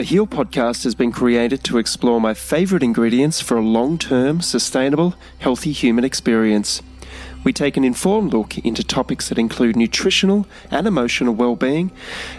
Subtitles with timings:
[0.00, 4.40] The Heal podcast has been created to explore my favorite ingredients for a long term,
[4.40, 6.80] sustainable, healthy human experience.
[7.44, 11.90] We take an informed look into topics that include nutritional and emotional well being,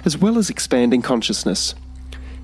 [0.03, 1.75] as well as expanding consciousness.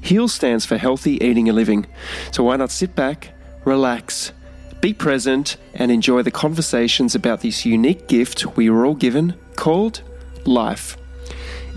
[0.01, 1.87] HEAL stands for Healthy Eating and Living,
[2.31, 3.33] so why not sit back,
[3.65, 4.33] relax,
[4.81, 10.03] be present, and enjoy the conversations about this unique gift we were all given called
[10.45, 10.95] life.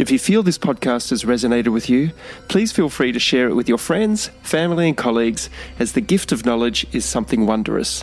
[0.00, 2.12] If you feel this podcast has resonated with you,
[2.48, 6.32] please feel free to share it with your friends, family, and colleagues, as the gift
[6.32, 8.02] of knowledge is something wondrous.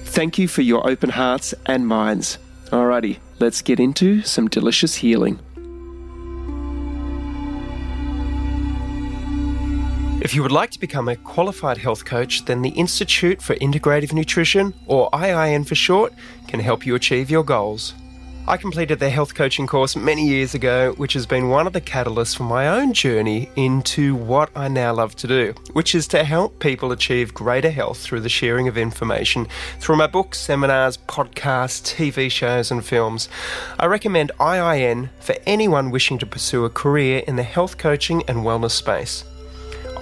[0.00, 2.38] Thank you for your open hearts and minds.
[2.70, 5.40] Alrighty, let's get into some delicious healing.
[10.22, 14.14] If you would like to become a qualified health coach, then the Institute for Integrative
[14.14, 16.14] Nutrition, or IIN for short,
[16.48, 17.92] can help you achieve your goals.
[18.46, 21.80] I completed the health coaching course many years ago, which has been one of the
[21.80, 26.24] catalysts for my own journey into what I now love to do, which is to
[26.24, 29.48] help people achieve greater health through the sharing of information
[29.80, 33.30] through my books, seminars, podcasts, TV shows, and films.
[33.78, 38.40] I recommend IIN for anyone wishing to pursue a career in the health coaching and
[38.40, 39.24] wellness space.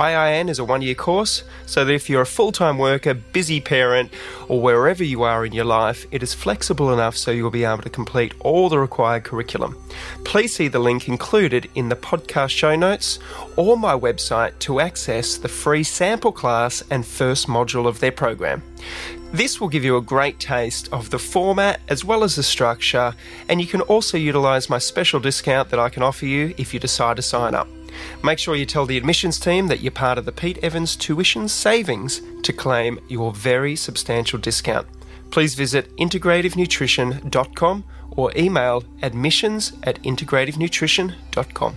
[0.03, 3.61] IIN is a one year course, so that if you're a full time worker, busy
[3.61, 4.12] parent,
[4.48, 7.83] or wherever you are in your life, it is flexible enough so you'll be able
[7.83, 9.77] to complete all the required curriculum.
[10.25, 13.20] Please see the link included in the podcast show notes
[13.56, 18.62] or my website to access the free sample class and first module of their program.
[19.33, 23.14] This will give you a great taste of the format as well as the structure,
[23.48, 26.81] and you can also utilize my special discount that I can offer you if you
[26.81, 27.69] decide to sign up.
[28.22, 31.48] Make sure you tell the admissions team that you're part of the Pete Evans Tuition
[31.48, 34.86] Savings to claim your very substantial discount.
[35.30, 41.76] Please visit integrativenutrition.com or email admissions at integrativenutrition.com.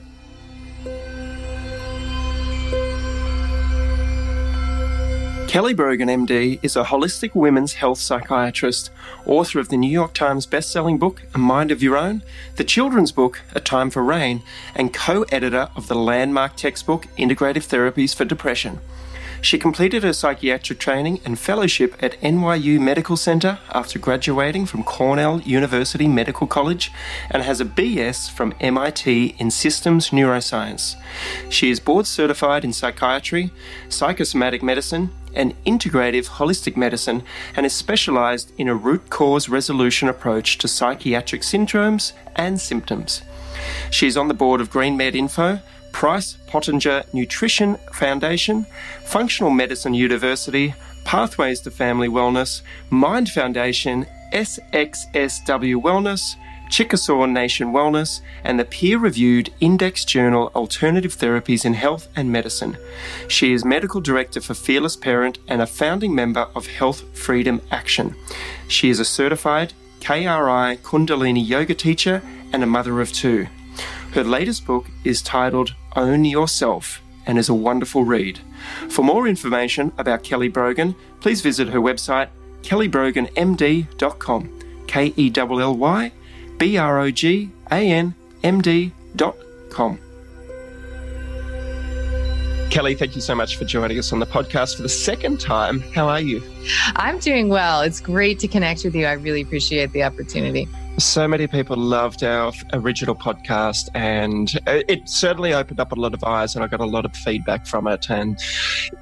[5.56, 8.92] Kelly Brogan, MD, is a holistic women's health psychiatrist,
[9.26, 12.24] author of the New York Times bestselling book, A Mind of Your Own,
[12.58, 14.44] the children's book, A Time for Rain,
[14.76, 18.82] and co editor of the landmark textbook, Integrative Therapies for Depression.
[19.40, 25.40] She completed her psychiatric training and fellowship at NYU Medical Center after graduating from Cornell
[25.42, 26.92] University Medical College
[27.30, 30.96] and has a BS from MIT in Systems Neuroscience.
[31.48, 33.52] She is board certified in psychiatry,
[33.88, 37.24] psychosomatic medicine, and integrative holistic medicine
[37.56, 43.22] and is specialized in a root cause resolution approach to psychiatric syndromes and symptoms.
[43.92, 45.60] She is on the board of Green Med Info,
[45.92, 48.66] Price Pottenger Nutrition Foundation,
[49.04, 50.74] Functional Medicine University,
[51.06, 56.36] Pathways to Family Wellness, Mind Foundation, SXSW Wellness,
[56.70, 62.78] Chickasaw Nation Wellness, and the peer reviewed index journal Alternative Therapies in Health and Medicine.
[63.28, 68.16] She is Medical Director for Fearless Parent and a founding member of Health Freedom Action.
[68.68, 72.22] She is a certified KRI Kundalini yoga teacher
[72.52, 73.48] and a mother of two.
[74.14, 78.40] Her latest book is titled Own Yourself and is a wonderful read.
[78.90, 82.30] For more information about Kelly Brogan, please visit her website
[82.62, 84.60] kellybroganmd.com.
[84.88, 86.12] K E L L Y
[86.58, 90.05] B R O G A N M D.com.
[92.76, 95.80] Kelly, thank you so much for joining us on the podcast for the second time.
[95.94, 96.44] How are you?
[96.98, 97.80] I'm doing well.
[97.80, 99.06] It's great to connect with you.
[99.06, 100.68] I really appreciate the opportunity.
[100.98, 106.22] So many people loved our original podcast, and it certainly opened up a lot of
[106.26, 108.10] eyes, and I got a lot of feedback from it.
[108.10, 108.38] And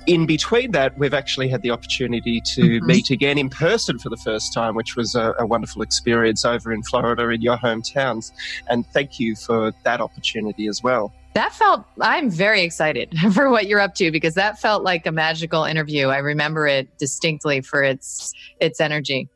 [0.05, 2.85] in between that, we've actually had the opportunity to mm-hmm.
[2.85, 6.71] meet again in person for the first time, which was a, a, wonderful experience over
[6.71, 8.33] in Florida in your hometowns.
[8.69, 11.11] And thank you for that opportunity as well.
[11.35, 15.11] That felt, I'm very excited for what you're up to because that felt like a
[15.11, 16.07] magical interview.
[16.07, 19.29] I remember it distinctly for its its energy.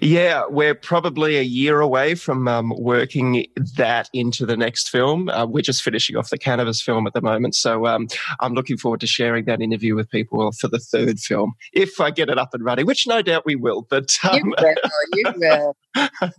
[0.00, 5.28] Yeah, we're probably a year away from um, working that into the next film.
[5.28, 8.08] Uh, we're just finishing off the cannabis film at the moment, so um,
[8.40, 12.10] I'm looking forward to sharing that interview with people for the third film if I
[12.10, 13.86] get it up and running, which no doubt we will.
[13.88, 14.74] But um, you will,
[15.14, 15.76] you will.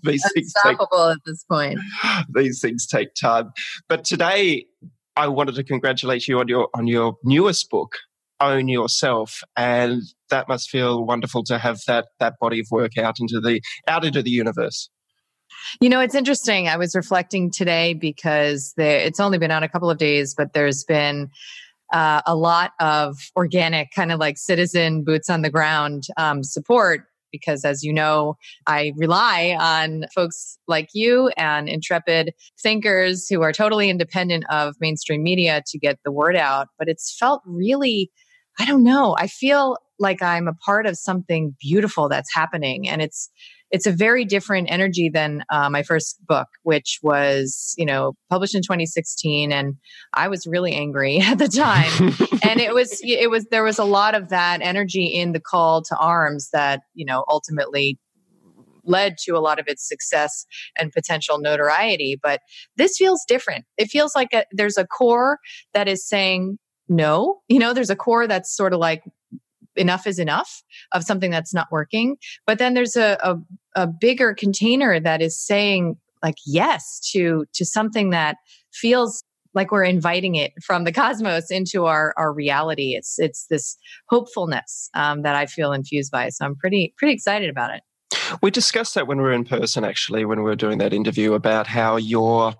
[0.04, 1.80] these things take, at this point.
[2.34, 3.52] These things take time.
[3.88, 4.66] But today,
[5.20, 7.98] I wanted to congratulate you on your on your newest book,
[8.40, 13.18] own yourself and that must feel wonderful to have that that body of work out
[13.20, 14.90] into the out into the universe.
[15.82, 16.70] You know it's interesting.
[16.70, 20.54] I was reflecting today because there, it's only been out a couple of days but
[20.54, 21.30] there's been
[21.92, 27.08] uh, a lot of organic kind of like citizen boots on the ground um, support
[27.32, 28.38] because as you know,
[28.68, 35.24] I rely on folks like you and intrepid thinkers who are totally independent of mainstream
[35.24, 36.68] media to get the word out.
[36.78, 38.12] But it's felt really,
[38.60, 42.88] I don't know, I feel like I'm a part of something beautiful that's happening.
[42.88, 43.30] And it's,
[43.72, 48.56] it's a very different energy than uh, my first book, which was, you know, published
[48.56, 49.52] in 2016.
[49.52, 49.76] And
[50.14, 52.16] I was really angry at the time.
[52.44, 55.84] and it was, it was, there was a lot of that energy in the call
[55.84, 58.00] to arms that, you know, ultimately
[58.86, 60.46] led to a lot of its success
[60.78, 62.20] and potential notoriety.
[62.22, 62.42] But
[62.76, 63.66] this feels different.
[63.78, 65.38] It feels like a, there's a core
[65.74, 66.58] that is saying,
[66.88, 69.04] no, you know, there's a core that's sort of like,
[69.76, 70.64] enough is enough
[70.94, 72.18] of something that's not working.
[72.46, 73.36] But then there's a, a,
[73.76, 78.38] a bigger container that is saying like yes to to something that
[78.74, 79.24] feels
[79.54, 82.94] like we're inviting it from the cosmos into our our reality.
[82.96, 83.78] It's it's this
[84.10, 86.30] hopefulness um, that I feel infused by.
[86.30, 87.82] So I'm pretty pretty excited about it.
[88.42, 91.34] We discussed that when we were in person, actually, when we were doing that interview
[91.34, 92.54] about how your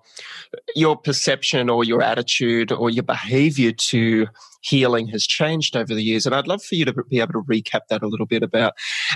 [0.74, 4.26] your perception or your attitude or your behavior to
[4.62, 6.26] healing has changed over the years.
[6.26, 8.74] And I'd love for you to be able to recap that a little bit about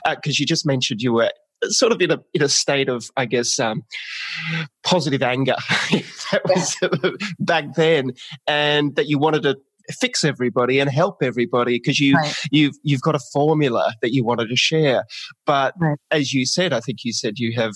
[0.09, 1.31] because uh, you just mentioned you were
[1.65, 3.85] sort of in a in a state of, I guess, um,
[4.83, 5.57] positive anger
[6.33, 6.77] that was
[7.39, 8.13] back then,
[8.47, 9.59] and that you wanted to
[9.91, 12.35] fix everybody and help everybody because you right.
[12.51, 15.05] you've you've got a formula that you wanted to share
[15.47, 15.99] but right.
[16.11, 17.73] as you said i think you said you have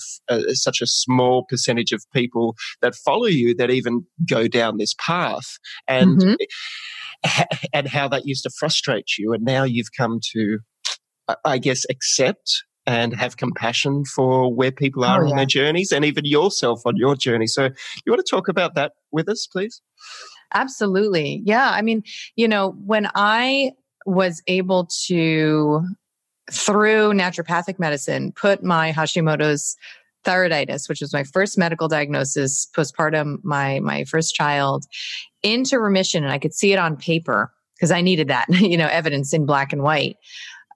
[0.49, 5.57] such a small percentage of people that follow you that even go down this path
[5.87, 7.41] and mm-hmm.
[7.73, 10.59] and how that used to frustrate you and now you've come to
[11.45, 15.31] i guess accept and have compassion for where people are oh, yeah.
[15.31, 17.65] on their journeys and even yourself on your journey so
[18.05, 19.81] you want to talk about that with us please
[20.53, 21.41] Absolutely.
[21.45, 21.69] Yeah.
[21.71, 22.03] I mean,
[22.35, 23.73] you know, when I
[24.05, 25.81] was able to,
[26.51, 29.75] through naturopathic medicine, put my Hashimoto's
[30.25, 34.85] thyroiditis, which was my first medical diagnosis postpartum, my, my first child,
[35.43, 38.87] into remission, and I could see it on paper because I needed that, you know,
[38.87, 40.17] evidence in black and white.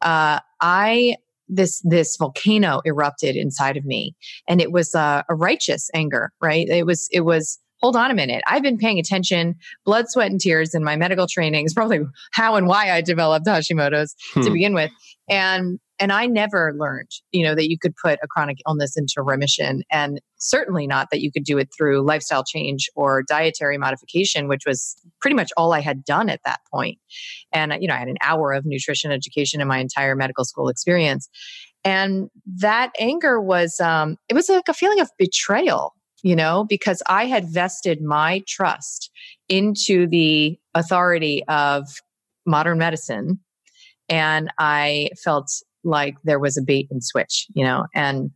[0.01, 1.15] Uh, I
[1.49, 4.15] this this volcano erupted inside of me
[4.47, 8.13] and it was uh, a righteous anger right it was it was hold on a
[8.15, 8.41] minute.
[8.47, 12.00] I've been paying attention, blood, sweat, and tears in my medical training is probably
[12.31, 14.41] how and why I developed Hashimoto's hmm.
[14.41, 14.89] to begin with.
[15.30, 19.21] And and I never learned, you know, that you could put a chronic illness into
[19.21, 24.47] remission and certainly not that you could do it through lifestyle change or dietary modification,
[24.47, 26.97] which was pretty much all I had done at that point.
[27.53, 30.68] And, you know, I had an hour of nutrition education in my entire medical school
[30.68, 31.29] experience.
[31.86, 32.29] And
[32.59, 37.25] that anger was, um, it was like a feeling of betrayal you know, because I
[37.25, 39.11] had vested my trust
[39.49, 41.85] into the authority of
[42.45, 43.39] modern medicine.
[44.09, 45.51] And I felt
[45.83, 48.31] like there was a bait and switch, you know, and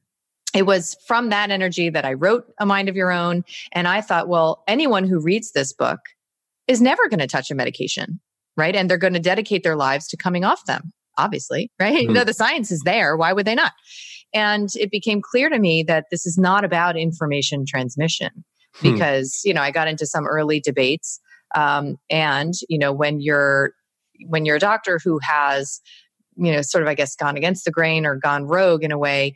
[0.53, 3.43] it was from that energy that I wrote A Mind of Your Own.
[3.71, 5.99] And I thought, well, anyone who reads this book
[6.67, 8.19] is never going to touch a medication,
[8.55, 8.75] right?
[8.75, 11.93] And they're going to dedicate their lives to coming off them, obviously, right?
[11.93, 12.09] Mm-hmm.
[12.09, 13.15] You know, the science is there.
[13.15, 13.73] Why would they not?
[14.33, 18.29] And it became clear to me that this is not about information transmission
[18.75, 18.91] hmm.
[18.91, 19.49] because, hmm.
[19.49, 21.19] you know, I got into some early debates.
[21.55, 23.71] Um, and, you know, when you're,
[24.27, 25.79] when you're a doctor who has,
[26.35, 28.97] you know, sort of, I guess, gone against the grain or gone rogue in a
[28.97, 29.35] way,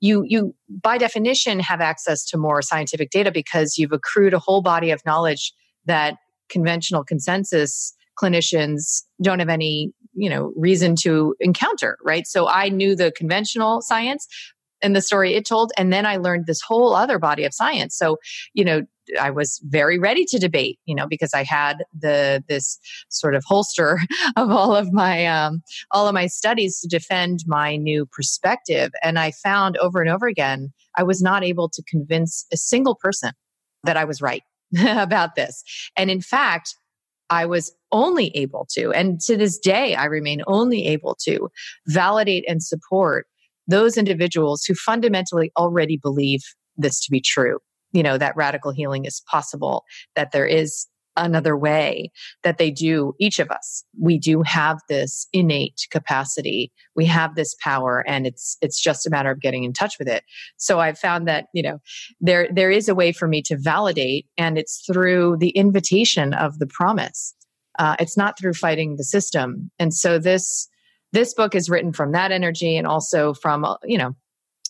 [0.00, 4.62] you you by definition have access to more scientific data because you've accrued a whole
[4.62, 5.52] body of knowledge
[5.86, 6.16] that
[6.48, 12.26] conventional consensus clinicians don't have any you know reason to encounter right?
[12.26, 14.26] So i knew the conventional science
[14.82, 17.96] and the story it told and then i learned this whole other body of science.
[17.96, 18.18] So
[18.54, 18.82] you know
[19.18, 23.42] i was very ready to debate you know because i had the this sort of
[23.46, 23.98] holster
[24.36, 28.90] of all of my um, all of my studies to defend my new perspective.
[29.02, 32.96] And i found over and over again i was not able to convince a single
[32.96, 33.32] person
[33.84, 34.42] that i was right
[34.78, 35.62] about this.
[35.96, 36.74] And in fact
[37.30, 41.48] I was only able to, and to this day, I remain only able to
[41.86, 43.26] validate and support
[43.66, 46.40] those individuals who fundamentally already believe
[46.76, 47.58] this to be true.
[47.92, 50.86] You know, that radical healing is possible, that there is
[51.18, 52.10] another way
[52.42, 56.72] that they do each of us we do have this innate capacity.
[56.94, 60.08] We have this power and it's it's just a matter of getting in touch with
[60.08, 60.24] it.
[60.56, 61.78] So i've found that you know
[62.20, 66.58] there there is a way for me to validate and it's through the invitation of
[66.58, 67.34] the promise.
[67.78, 69.70] Uh, it's not through fighting the system.
[69.78, 70.68] And so this
[71.12, 74.14] this book is written from that energy and also from uh, you know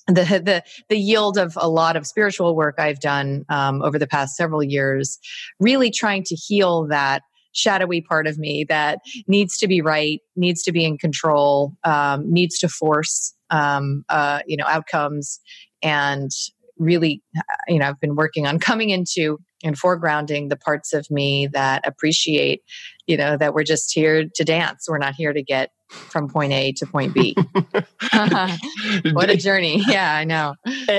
[0.09, 4.07] the the the yield of a lot of spiritual work I've done um, over the
[4.07, 5.19] past several years,
[5.61, 7.23] really trying to heal that
[7.53, 12.31] shadowy part of me that needs to be right, needs to be in control, um,
[12.33, 15.41] needs to force um, uh, you know, outcomes.
[15.83, 16.31] And
[16.79, 17.23] really,
[17.69, 21.87] you know, I've been working on coming into and foregrounding the parts of me that
[21.87, 22.63] appreciate,
[23.07, 24.87] you know, that we're just here to dance.
[24.89, 27.35] We're not here to get from point A to point B.
[29.13, 29.83] what a journey.
[29.89, 30.55] Yeah, I know.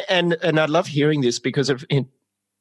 [0.09, 1.85] And and I love hearing this because of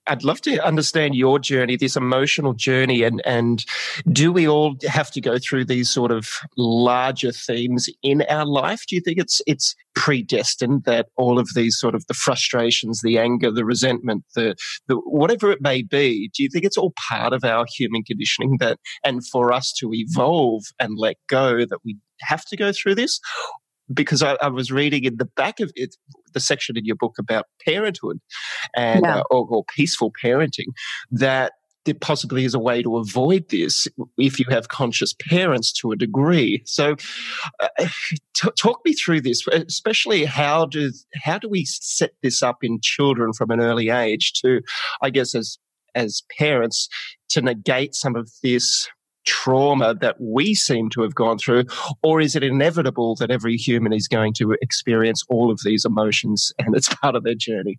[0.09, 3.65] I'd love to understand your journey, this emotional journey, and and
[4.11, 8.85] do we all have to go through these sort of larger themes in our life?
[8.89, 13.19] Do you think it's it's predestined that all of these sort of the frustrations, the
[13.19, 14.55] anger, the resentment, the
[14.87, 18.57] the whatever it may be, do you think it's all part of our human conditioning
[18.61, 22.95] that and for us to evolve and let go that we have to go through
[22.95, 23.21] this?
[23.93, 25.97] because I, I, was reading in the back of it,
[26.33, 28.21] the section in your book about parenthood
[28.77, 29.19] and yeah.
[29.19, 30.67] uh, or, or, peaceful parenting,
[31.11, 31.53] that
[31.85, 35.97] there possibly is a way to avoid this if you have conscious parents to a
[35.97, 36.63] degree.
[36.67, 36.97] So,
[37.61, 37.69] uh,
[38.35, 40.93] t- talk me through this, especially how do
[41.23, 44.61] how do we set this up in children from an early age to,
[45.03, 45.59] I guess, as
[45.95, 46.89] as parents,
[47.31, 48.89] to negate some of this
[49.29, 51.65] trauma that we seem to have gone through?
[52.03, 56.53] Or is it inevitable that every human is going to experience all of these emotions
[56.59, 57.79] and it's part of their journey?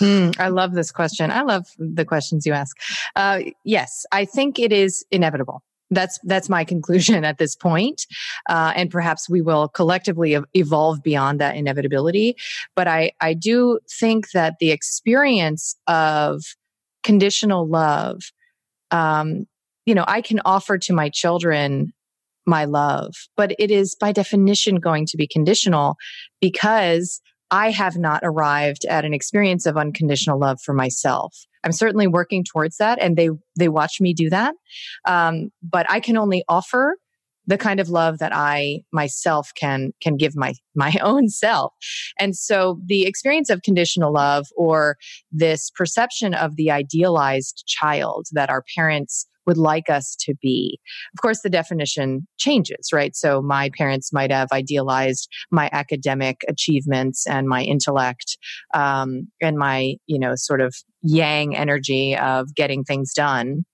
[0.00, 1.30] Mm, I love this question.
[1.30, 2.76] I love the questions you ask.
[3.16, 5.62] Uh, yes, I think it is inevitable.
[5.90, 8.06] That's that's my conclusion at this point.
[8.48, 12.36] Uh, and perhaps we will collectively evolve beyond that inevitability.
[12.76, 16.42] But I I do think that the experience of
[17.02, 18.20] conditional love
[18.90, 19.46] um,
[19.86, 21.92] you know, I can offer to my children
[22.46, 25.96] my love, but it is by definition going to be conditional
[26.40, 31.36] because I have not arrived at an experience of unconditional love for myself.
[31.62, 34.54] I'm certainly working towards that, and they they watch me do that.
[35.06, 36.96] Um, but I can only offer
[37.46, 41.72] the kind of love that I myself can can give my my own self.
[42.18, 44.96] And so the experience of conditional love or
[45.30, 50.78] this perception of the idealized child that our parents would like us to be.
[51.14, 53.14] Of course, the definition changes, right?
[53.14, 58.36] So my parents might have idealized my academic achievements and my intellect
[58.74, 63.64] um, and my, you know, sort of yang energy of getting things done.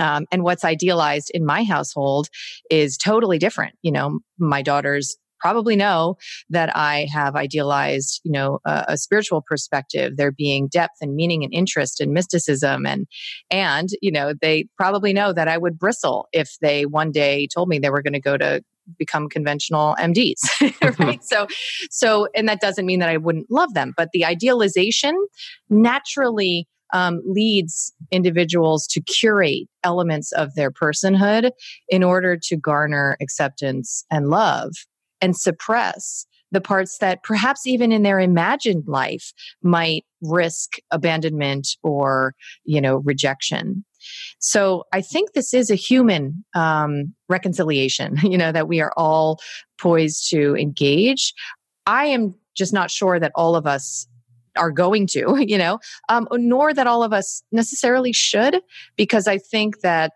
[0.00, 2.28] Um, and what's idealized in my household
[2.70, 3.74] is totally different.
[3.82, 6.16] You know, my daughter's probably know
[6.48, 11.42] that I have idealized, you know, a, a, spiritual perspective, there being depth and meaning
[11.42, 13.06] and interest and mysticism and
[13.50, 17.68] and you know, they probably know that I would bristle if they one day told
[17.68, 18.62] me they were going to go to
[18.98, 20.40] become conventional MDs,
[20.98, 21.22] right?
[21.24, 21.46] so,
[21.90, 25.14] so, and that doesn't mean that I wouldn't love them, but the idealization
[25.68, 31.50] naturally um, leads individuals to curate elements of their personhood
[31.88, 34.72] in order to garner acceptance and love
[35.22, 42.34] and suppress the parts that perhaps even in their imagined life might risk abandonment or
[42.64, 43.84] you know rejection.
[44.38, 49.40] So i think this is a human um, reconciliation you know that we are all
[49.80, 51.32] poised to engage.
[51.86, 54.06] I am just not sure that all of us
[54.56, 58.60] are going to you know um, nor that all of us necessarily should
[58.96, 60.12] because i think that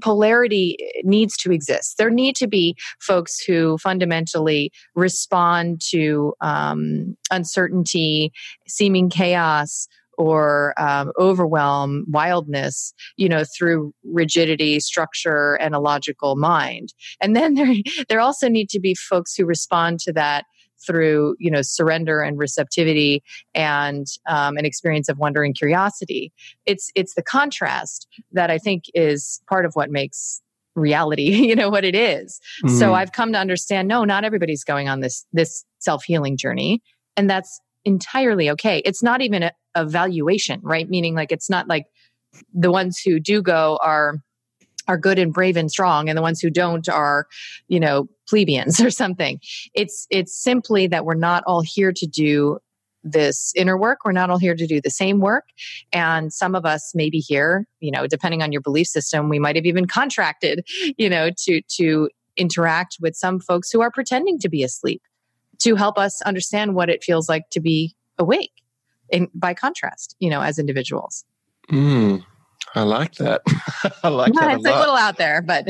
[0.00, 1.96] polarity needs to exist.
[1.98, 8.32] There need to be folks who fundamentally respond to um, uncertainty,
[8.66, 9.88] seeming chaos,
[10.20, 16.92] or um, overwhelm, wildness, you know, through rigidity, structure, and a logical mind.
[17.22, 17.74] And then there,
[18.08, 20.44] there also need to be folks who respond to that
[20.86, 23.22] through you know surrender and receptivity
[23.54, 26.32] and um, an experience of wonder and curiosity.
[26.66, 30.40] It's it's the contrast that i think is part of what makes
[30.74, 32.40] reality you know what it is.
[32.64, 32.78] Mm.
[32.78, 36.82] so i've come to understand no not everybody's going on this this self-healing journey
[37.16, 38.82] and that's entirely okay.
[38.84, 40.88] It's not even a, a valuation right?
[40.88, 41.86] Meaning like it's not like
[42.52, 44.16] the ones who do go are
[44.88, 47.26] are good and brave and strong and the ones who don't are
[47.68, 49.40] you know plebeians or something.
[49.74, 52.58] It's it's simply that we're not all here to do
[53.02, 54.00] this inner work.
[54.04, 55.44] We're not all here to do the same work.
[55.90, 59.38] And some of us may be here you know depending on your belief system we
[59.38, 60.66] might have even contracted
[60.98, 65.02] you know to to interact with some folks who are pretending to be asleep
[65.58, 68.52] to help us understand what it feels like to be awake
[69.10, 71.24] in by contrast you know as individuals.
[71.70, 72.24] Mm.
[72.74, 73.42] I like that.
[74.04, 74.58] I like yeah, that.
[74.58, 75.68] It's a, a little out there, but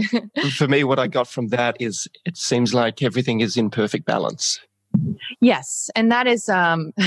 [0.56, 4.04] for me, what I got from that is it seems like everything is in perfect
[4.04, 4.60] balance.
[5.40, 5.90] Yes.
[5.94, 6.92] And that is, um,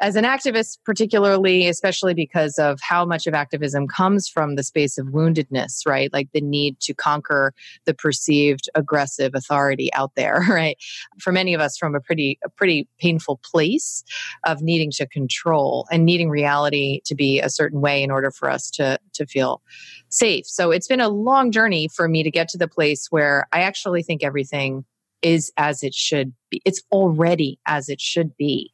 [0.00, 4.98] as an activist, particularly, especially because of how much of activism comes from the space
[4.98, 6.12] of woundedness, right?
[6.12, 10.76] Like the need to conquer the perceived aggressive authority out there, right?
[11.20, 14.04] For many of us from a pretty, a pretty painful place
[14.44, 18.50] of needing to control and needing reality to be a certain way in order for
[18.50, 19.62] us to, to feel
[20.08, 20.46] safe.
[20.46, 23.60] So it's been a long journey for me to get to the place where I
[23.60, 24.84] actually think everything
[25.22, 26.60] is as it should be.
[26.64, 28.72] It's already as it should be.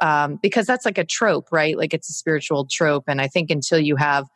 [0.00, 1.76] Um, because that's like a trope, right?
[1.76, 3.04] Like it's a spiritual trope.
[3.06, 4.26] And I think until you have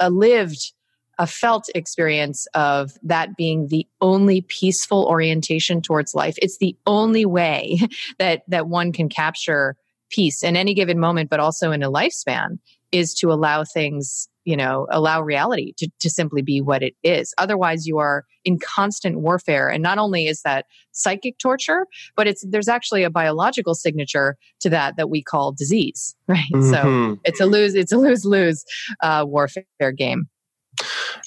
[0.00, 0.72] a lived,
[1.18, 7.26] a felt experience of that being the only peaceful orientation towards life, it's the only
[7.26, 7.78] way
[8.18, 9.76] that that one can capture
[10.08, 12.58] peace in any given moment, but also in a lifespan,
[12.92, 17.34] is to allow things you know allow reality to, to simply be what it is.
[17.38, 19.68] Otherwise you are in constant warfare.
[19.68, 24.70] And not only is that psychic torture but it's there's actually a biological signature to
[24.70, 26.40] that that we call disease right?
[26.52, 26.70] Mm-hmm.
[26.70, 28.64] so it's a lose it's a lose lose
[29.02, 29.64] uh, warfare
[29.96, 30.28] game.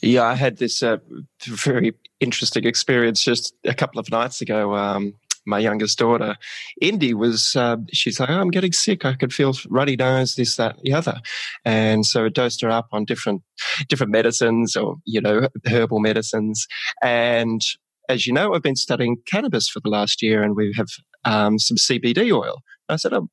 [0.02, 0.98] Yeah i had this uh,
[1.46, 5.14] very interesting experience just a couple of nights ago um,
[5.46, 6.36] my youngest daughter,
[6.82, 9.06] Indy, was uh, she's like, oh, I'm getting sick.
[9.06, 11.20] I could feel runny nose, this, that, the other,
[11.64, 13.42] and so I dosed her up on different
[13.88, 16.68] different medicines or you know herbal medicines.
[17.02, 17.62] And
[18.10, 20.88] as you know, I've been studying cannabis for the last year, and we have
[21.26, 22.62] um, some CBD oil.
[22.90, 23.30] I said, oh,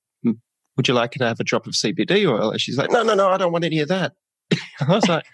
[0.76, 2.50] would you like to have a drop of CBD oil?
[2.50, 4.12] And she's like, no, no, no, I don't want any of that.
[4.80, 5.24] I was like.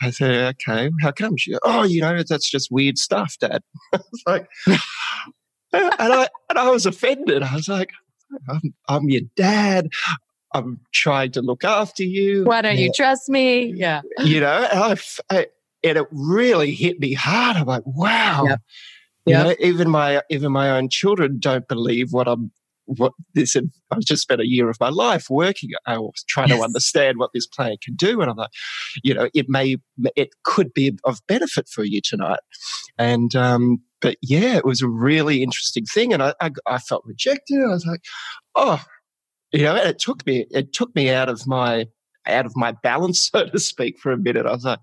[0.00, 1.36] I said, okay, how come?
[1.36, 3.62] She, oh, you know, that's just weird stuff, Dad.
[3.92, 4.48] I was like,
[5.72, 7.42] and I and I was offended.
[7.42, 7.90] I was like,
[8.48, 9.88] I'm, I'm your dad.
[10.54, 12.44] I'm trying to look after you.
[12.44, 13.72] Why don't you trust me?
[13.74, 14.00] Yeah.
[14.24, 14.96] You know, and, I,
[15.30, 15.46] I,
[15.84, 17.56] and it really hit me hard.
[17.56, 18.46] I'm like, wow.
[18.48, 18.60] Yep.
[19.26, 22.50] You know, even my even my own children don't believe what I'm
[22.88, 23.54] what this
[23.90, 26.58] I've just spent a year of my life working I was trying yes.
[26.58, 28.48] to understand what this plan can do and I'm like
[29.02, 29.76] you know it may
[30.16, 32.40] it could be of benefit for you tonight
[32.96, 37.04] and um but yeah, it was a really interesting thing, and I, I, I felt
[37.06, 37.62] rejected.
[37.62, 38.02] I was like,
[38.54, 38.82] oh,
[39.52, 41.86] you know, and it took me it took me out of my
[42.26, 44.46] out of my balance, so to speak, for a minute.
[44.46, 44.80] I was like,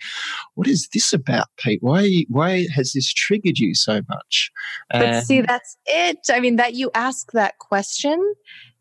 [0.56, 1.80] "What is this about, Pete?
[1.82, 4.52] Why why has this triggered you so much?"
[4.92, 6.20] But see, that's it.
[6.30, 8.34] I mean, that you ask that question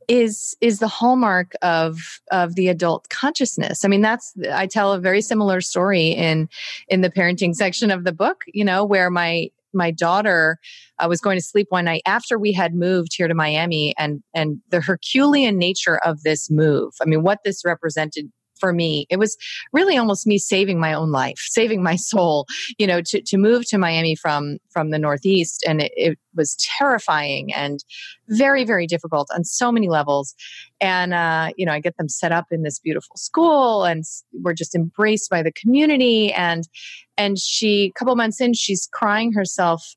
[0.08, 5.00] is is the hallmark of of the adult consciousness i mean that's i tell a
[5.00, 6.46] very similar story in
[6.88, 10.58] in the parenting section of the book you know where my my daughter
[10.98, 14.22] uh, was going to sleep one night after we had moved here to Miami and
[14.34, 16.92] and the Herculean nature of this move.
[17.00, 19.36] I mean, what this represented for me it was
[19.72, 22.46] really almost me saving my own life saving my soul
[22.78, 25.64] you know to, to move to miami from from the northeast.
[25.66, 27.84] And it, it was terrifying and
[28.28, 30.34] very very difficult on so many levels.
[30.80, 34.54] And uh, you know i get them set up in this beautiful school and we're
[34.54, 36.32] just embraced by the community.
[36.32, 36.68] And
[37.16, 39.94] and she a couple months in she's crying herself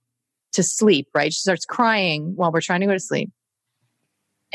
[0.54, 1.34] to sleep right?
[1.34, 3.32] She starts crying while we're trying to go to sleep.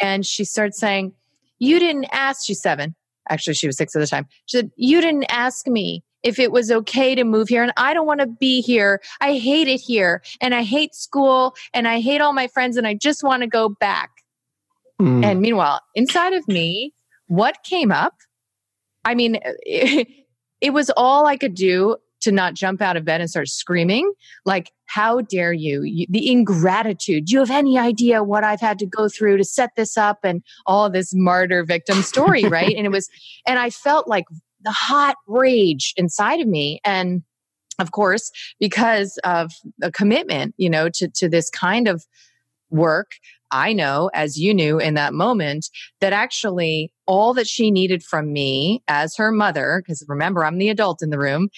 [0.00, 1.12] And she starts saying
[1.58, 2.94] you didn't ask she's seven
[3.32, 4.26] actually she was six at the time.
[4.46, 7.92] She said you didn't ask me if it was okay to move here and i
[7.92, 9.00] don't want to be here.
[9.20, 12.86] I hate it here and i hate school and i hate all my friends and
[12.86, 14.10] i just want to go back.
[15.00, 15.24] Mm.
[15.24, 16.94] and meanwhile inside of me
[17.26, 18.14] what came up?
[19.04, 20.06] I mean it,
[20.60, 24.12] it was all i could do to not jump out of bed and start screaming.
[24.44, 25.82] Like how dare you?
[25.82, 27.26] you the ingratitude.
[27.26, 30.18] Do you have any idea what i've had to go through to set this up
[30.22, 32.74] and all this martyr victim story right?
[32.76, 33.08] And it was
[33.46, 34.24] and i felt like
[34.62, 36.80] the hot rage inside of me.
[36.84, 37.22] And
[37.78, 38.30] of course
[38.60, 39.50] because of
[39.82, 42.04] a commitment you know to to this kind of
[42.70, 43.12] work
[43.52, 45.68] I know, as you knew in that moment,
[46.00, 50.70] that actually all that she needed from me as her mother, because remember, I'm the
[50.70, 51.50] adult in the room,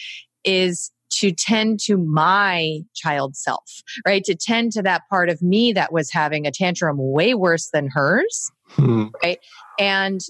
[0.44, 4.24] is to tend to my child self, right?
[4.24, 7.88] To tend to that part of me that was having a tantrum way worse than
[7.88, 9.06] hers, hmm.
[9.22, 9.38] right?
[9.78, 10.20] And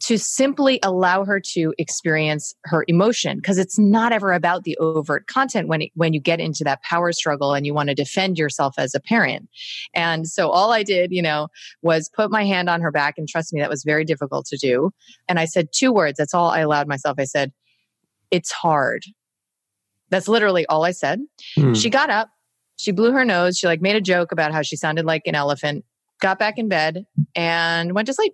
[0.00, 5.26] to simply allow her to experience her emotion because it's not ever about the overt
[5.28, 8.36] content when it, when you get into that power struggle and you want to defend
[8.36, 9.48] yourself as a parent.
[9.94, 11.48] And so all I did, you know,
[11.80, 14.58] was put my hand on her back and trust me that was very difficult to
[14.58, 14.90] do.
[15.26, 17.16] And I said two words, that's all I allowed myself.
[17.18, 17.52] I said
[18.30, 19.04] it's hard.
[20.14, 21.22] That's literally all I said.
[21.58, 21.74] Mm.
[21.74, 22.30] She got up,
[22.76, 25.34] she blew her nose, she like made a joke about how she sounded like an
[25.34, 25.84] elephant,
[26.20, 28.32] got back in bed and went to sleep.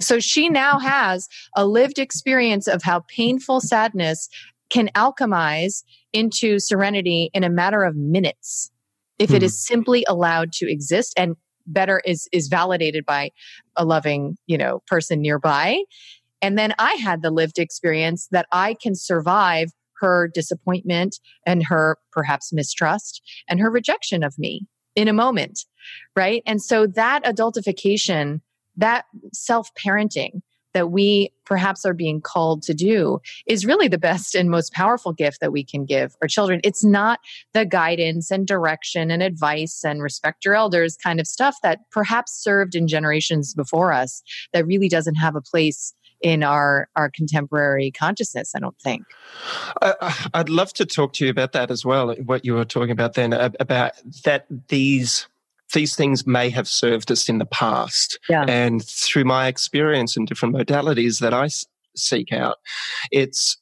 [0.00, 4.28] So she now has a lived experience of how painful sadness
[4.68, 8.72] can alchemize into serenity in a matter of minutes
[9.20, 9.44] if it hmm.
[9.44, 11.36] is simply allowed to exist and
[11.68, 13.30] better is is validated by
[13.76, 15.78] a loving you know person nearby
[16.42, 19.68] and then i had the lived experience that i can survive
[20.00, 25.64] her disappointment and her perhaps mistrust and her rejection of me in a moment
[26.16, 28.40] right and so that adultification
[28.76, 30.40] that self parenting
[30.72, 35.12] that we perhaps are being called to do is really the best and most powerful
[35.12, 36.60] gift that we can give our children.
[36.62, 37.18] It's not
[37.54, 42.32] the guidance and direction and advice and respect your elders kind of stuff that perhaps
[42.32, 47.90] served in generations before us that really doesn't have a place in our our contemporary
[47.90, 49.04] consciousness i don't think
[50.34, 53.14] i'd love to talk to you about that as well what you were talking about
[53.14, 53.92] then about
[54.24, 55.26] that these
[55.72, 58.18] these things may have served us in the past.
[58.28, 58.44] Yeah.
[58.48, 62.56] And through my experience in different modalities that I s- seek out,
[63.10, 63.56] it's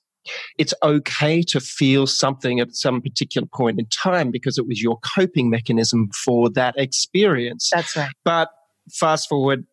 [0.59, 4.99] it's okay to feel something at some particular point in time because it was your
[4.99, 7.71] coping mechanism for that experience.
[7.73, 8.11] That's right.
[8.25, 8.51] But
[8.93, 9.65] fast forward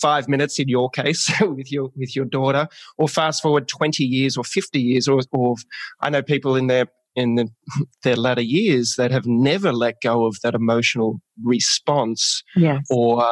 [0.00, 4.36] five minutes in your case with your with your daughter, or fast forward twenty years
[4.36, 5.56] or fifty years, or, or
[6.00, 6.86] I know people in their
[7.16, 7.48] in the,
[8.02, 12.84] their latter years that have never let go of that emotional response yes.
[12.90, 13.26] or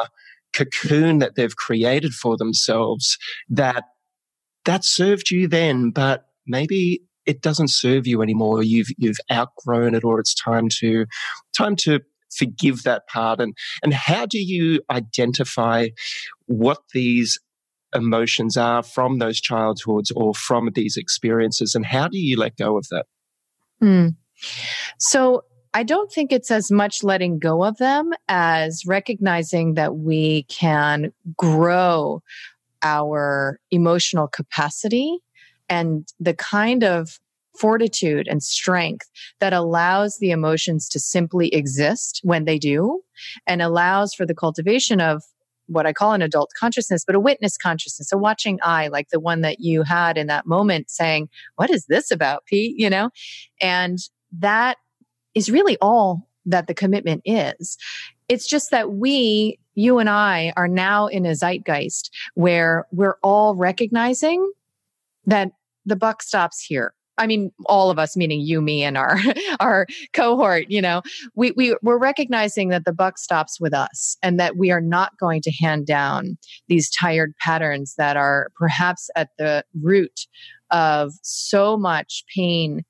[0.53, 3.17] cocoon that they've created for themselves
[3.49, 3.83] that
[4.65, 10.03] that served you then but maybe it doesn't serve you anymore you've you've outgrown it
[10.03, 11.05] or it's time to
[11.55, 11.99] time to
[12.35, 15.87] forgive that part and and how do you identify
[16.49, 17.39] what these
[17.95, 22.77] emotions are from those childhoods or from these experiences and how do you let go
[22.77, 23.05] of that
[23.81, 24.15] Mm.
[24.97, 30.43] So I don't think it's as much letting go of them as recognizing that we
[30.43, 32.21] can grow
[32.81, 35.19] our emotional capacity
[35.67, 37.19] and the kind of
[37.57, 39.09] fortitude and strength
[39.39, 43.01] that allows the emotions to simply exist when they do
[43.45, 45.23] and allows for the cultivation of
[45.69, 49.19] what I call an adult consciousness, but a witness consciousness, a watching eye, like the
[49.19, 52.75] one that you had in that moment saying, What is this about, Pete?
[52.77, 53.09] You know?
[53.61, 53.97] And
[54.39, 54.77] that
[55.35, 57.77] is really all that the commitment is.
[58.27, 63.55] It's just that we, you and I, are now in a zeitgeist where we're all
[63.55, 64.51] recognizing
[65.25, 65.51] that
[65.85, 66.93] the buck stops here.
[67.19, 69.17] I mean, all of us, meaning you, me, and our
[69.59, 71.01] our cohort, you know,
[71.35, 75.17] we, we we're recognizing that the buck stops with us and that we are not
[75.19, 80.27] going to hand down these tired patterns that are perhaps at the root
[80.71, 82.83] of so much pain,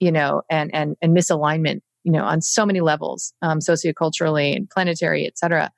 [0.00, 4.70] you know, and and and misalignment, you know, on so many levels, um, socioculturally and
[4.70, 5.70] planetary, et cetera.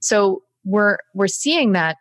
[0.00, 1.96] So we're we're seeing that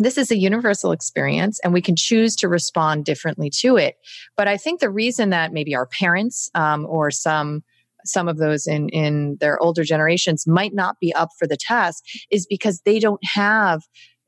[0.00, 3.96] this is a universal experience and we can choose to respond differently to it
[4.36, 7.62] but i think the reason that maybe our parents um, or some
[8.04, 12.02] some of those in in their older generations might not be up for the task
[12.30, 13.82] is because they don't have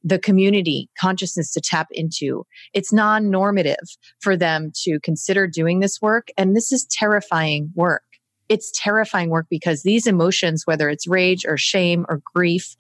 [0.05, 2.45] the community consciousness to tap into.
[2.75, 3.77] It's non normative
[4.21, 6.29] for them to consider doing this work.
[6.37, 8.03] And this is terrifying work.
[8.49, 12.77] It's terrifying work because these emotions, whether it's rage or shame or grief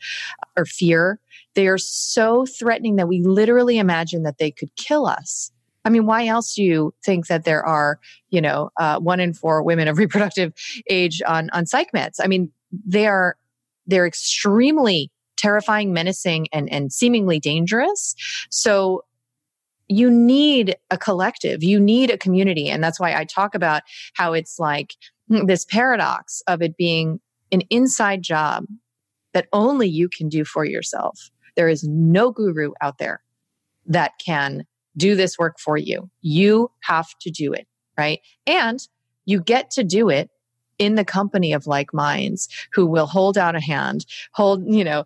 [0.56, 1.20] or fear,
[1.54, 5.50] they are so threatening that we literally imagine that they could kill us.
[5.84, 7.98] I mean, why else do you think that there are,
[8.30, 10.52] you know, uh, one in four women of reproductive
[10.88, 12.16] age on on psych meds?
[12.22, 12.50] I mean,
[12.86, 13.36] they are
[13.86, 18.14] they're extremely terrifying, menacing, and and seemingly dangerous.
[18.50, 19.04] So
[19.88, 23.82] you need a collective, you need a community, and that's why I talk about
[24.14, 24.94] how it's like
[25.28, 28.64] this paradox of it being an inside job
[29.34, 33.22] that only you can do for yourself there is no guru out there
[33.86, 34.64] that can
[34.96, 36.10] do this work for you.
[36.20, 38.20] You have to do it, right?
[38.46, 38.80] And
[39.24, 40.30] you get to do it
[40.78, 45.04] in the company of like minds who will hold out a hand, hold, you know,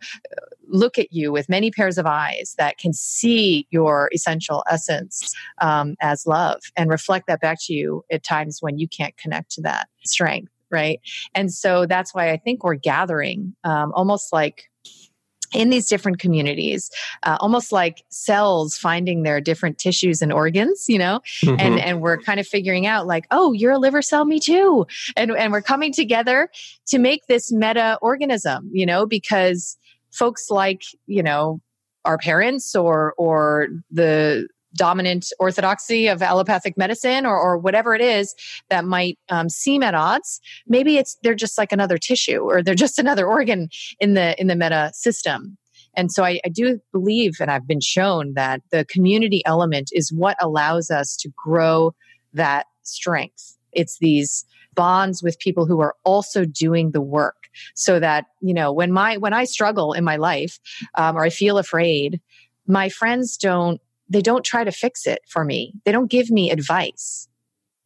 [0.69, 5.95] look at you with many pairs of eyes that can see your essential essence um,
[6.01, 9.61] as love and reflect that back to you at times when you can't connect to
[9.61, 11.01] that strength, right?
[11.35, 14.71] And so that's why I think we're gathering um, almost like
[15.53, 16.91] in these different communities,
[17.23, 21.57] uh, almost like cells finding their different tissues and organs, you know, mm-hmm.
[21.59, 24.87] and and we're kind of figuring out like, oh, you're a liver cell, me too,
[25.17, 26.49] and and we're coming together
[26.87, 29.77] to make this meta organism, you know, because
[30.13, 31.61] folks like you know
[32.05, 38.35] our parents or or the dominant orthodoxy of allopathic medicine or, or whatever it is
[38.69, 42.75] that might um, seem at odds maybe it's they're just like another tissue or they're
[42.75, 43.69] just another organ
[44.01, 45.57] in the in the meta system.
[45.95, 50.13] And so I, I do believe and i've been shown that the community element is
[50.13, 51.95] what allows us to grow
[52.35, 53.57] that strength.
[53.73, 58.71] It's these bonds with people who are also doing the work so that you know
[58.71, 60.59] when my when i struggle in my life
[60.97, 62.21] um, or i feel afraid
[62.67, 66.51] my friends don't they don't try to fix it for me they don't give me
[66.51, 67.29] advice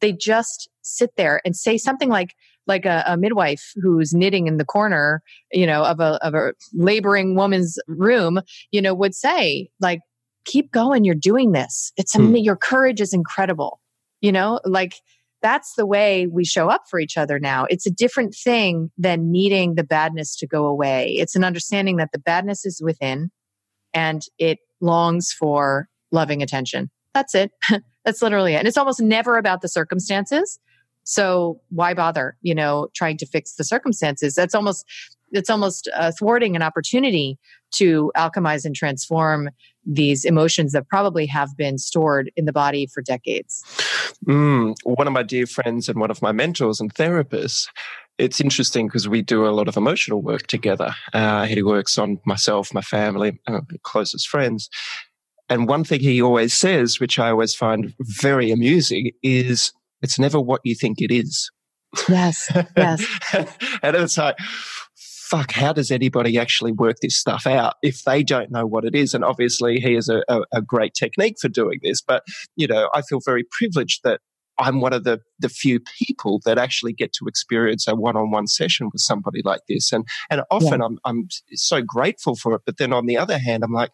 [0.01, 2.35] they just sit there and say something like
[2.67, 6.53] like a, a, midwife who's knitting in the corner, you know, of a of a
[6.73, 8.39] laboring woman's room,
[8.71, 9.99] you know, would say like,
[10.45, 11.91] "Keep going, you're doing this.
[11.97, 12.35] It's hmm.
[12.35, 13.79] your courage is incredible."
[14.21, 14.95] You know, like
[15.41, 17.65] that's the way we show up for each other now.
[17.69, 21.15] It's a different thing than needing the badness to go away.
[21.17, 23.31] It's an understanding that the badness is within
[23.91, 26.89] and it longs for loving attention.
[27.13, 27.51] That's it.
[28.05, 28.57] That's literally it.
[28.57, 30.59] And it's almost never about the circumstances.
[31.03, 34.35] So why bother, you know, trying to fix the circumstances?
[34.35, 34.85] That's almost
[35.33, 37.39] it's almost uh, thwarting an opportunity
[37.71, 39.49] to alchemize and transform
[39.85, 43.63] these emotions that probably have been stored in the body for decades.
[44.25, 47.67] Mm, one of my dear friends and one of my mentors and therapists
[48.21, 50.93] it's interesting because we do a lot of emotional work together.
[51.11, 54.69] Uh, he works on myself, my family, uh, closest friends.
[55.51, 60.39] And one thing he always says, which I always find very amusing, is it's never
[60.39, 61.51] what you think it is.
[62.07, 62.49] Yes.
[62.77, 63.05] Yes.
[63.83, 64.37] and it's like,
[64.95, 68.95] fuck, how does anybody actually work this stuff out if they don't know what it
[68.95, 69.13] is?
[69.13, 72.01] And obviously, he has a, a, a great technique for doing this.
[72.01, 72.23] But,
[72.55, 74.21] you know, I feel very privileged that
[74.61, 78.89] I'm one of the, the few people that actually get to experience a one-on-one session
[78.93, 79.91] with somebody like this.
[79.91, 80.85] And, and often yeah.
[80.85, 82.61] I'm, I'm so grateful for it.
[82.65, 83.91] But then on the other hand, I'm like,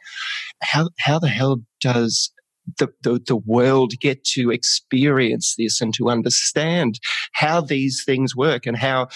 [0.62, 2.32] how, how the hell does
[2.77, 6.99] the, the, the world get to experience this and to understand
[7.34, 9.08] how these things work and how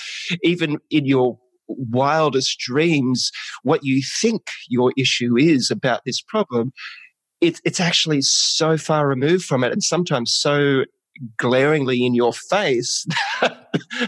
[0.41, 1.37] even in your
[1.67, 3.31] wildest dreams,
[3.63, 6.71] what you think your issue is about this problem,
[7.41, 10.83] it, it's actually so far removed from it and sometimes so
[11.37, 13.05] glaringly in your face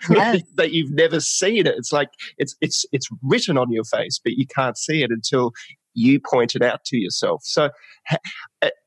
[0.10, 0.42] yes.
[0.56, 1.76] that you've never seen it.
[1.78, 5.52] It's like it's it's it's written on your face, but you can't see it until
[5.94, 7.42] you point it out to yourself.
[7.44, 7.70] So,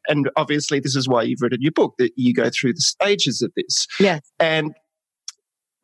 [0.09, 3.43] and obviously, this is why you've written your book that you go through the stages
[3.43, 3.87] of this.
[4.01, 4.21] Yes.
[4.39, 4.75] And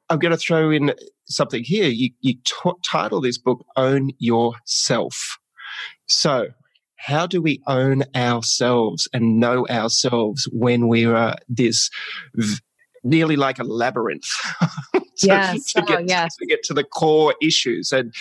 [0.09, 0.95] I'm going to throw in
[1.27, 1.89] something here.
[1.89, 5.39] You, you t- title this book "Own Yourself."
[6.07, 6.49] So,
[7.03, 11.91] how do we own ourselves and know ourselves when we are this
[12.35, 12.59] v-
[13.03, 14.29] nearly like a labyrinth?
[15.19, 15.73] To, yes.
[15.75, 16.35] to, get, oh, yes.
[16.37, 17.93] to get to the core issues.
[17.93, 18.13] And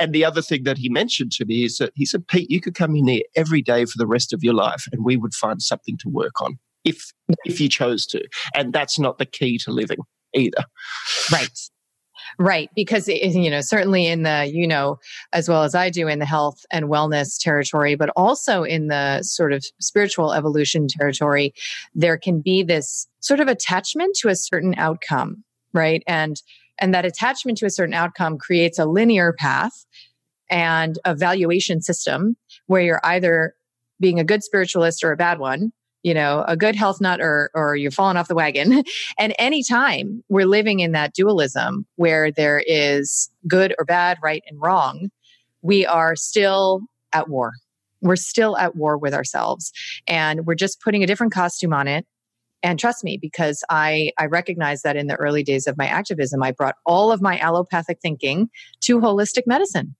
[0.00, 2.60] and the other thing that he mentioned to me is that he said pete you
[2.60, 5.32] could come in here every day for the rest of your life and we would
[5.32, 7.12] find something to work on if
[7.44, 8.22] if you chose to.
[8.52, 10.00] And that's not the key to living
[10.34, 10.64] either.
[11.32, 11.48] Right
[12.38, 12.70] Right.
[12.74, 14.98] Because, you know, certainly in the, you know,
[15.32, 19.22] as well as I do in the health and wellness territory, but also in the
[19.22, 21.54] sort of spiritual evolution territory,
[21.94, 25.44] there can be this sort of attachment to a certain outcome.
[25.72, 26.02] Right.
[26.06, 26.40] And,
[26.80, 29.84] and that attachment to a certain outcome creates a linear path
[30.50, 33.54] and a valuation system where you're either
[34.00, 35.72] being a good spiritualist or a bad one
[36.04, 38.84] you know, a good health nut or, or you're falling off the wagon.
[39.18, 44.60] and anytime we're living in that dualism where there is good or bad, right and
[44.60, 45.08] wrong,
[45.62, 47.52] we are still at war.
[48.02, 49.72] We're still at war with ourselves
[50.06, 52.06] and we're just putting a different costume on it.
[52.62, 56.42] And trust me, because I, I recognize that in the early days of my activism,
[56.42, 58.50] I brought all of my allopathic thinking
[58.82, 59.94] to holistic medicine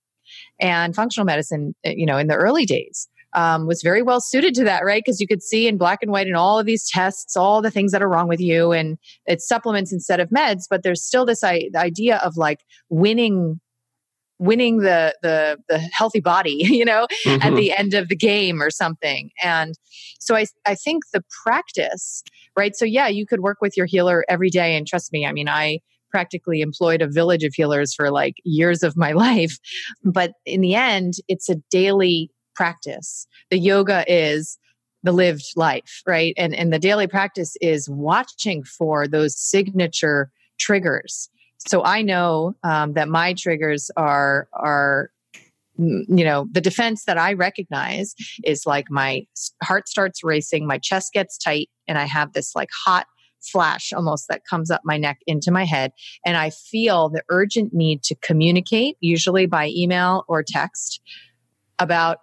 [0.60, 4.54] and functional medicine, eh, you know, in the early days um, was very well suited
[4.54, 5.02] to that, right?
[5.04, 7.70] Because you could see in black and white in all of these tests all the
[7.70, 10.62] things that are wrong with you, and it's supplements instead of meds.
[10.68, 13.60] But there's still this I- idea of like winning
[14.38, 17.42] winning the the the healthy body you know mm-hmm.
[17.42, 19.74] at the end of the game or something and
[20.18, 22.22] so i i think the practice
[22.56, 25.32] right so yeah you could work with your healer every day and trust me i
[25.32, 25.78] mean i
[26.10, 29.56] practically employed a village of healers for like years of my life
[30.04, 33.26] but in the end it's a daily practice.
[33.50, 34.58] The yoga is
[35.02, 36.34] the lived life, right?
[36.36, 41.28] And and the daily practice is watching for those signature triggers.
[41.68, 45.10] So I know um, that my triggers are are
[45.78, 48.14] mm, you know the defense that I recognize
[48.44, 49.26] is like my
[49.62, 53.06] heart starts racing, my chest gets tight, and I have this like hot
[53.52, 55.92] flash almost that comes up my neck into my head.
[56.24, 61.00] And I feel the urgent need to communicate, usually by email or text,
[61.78, 62.18] about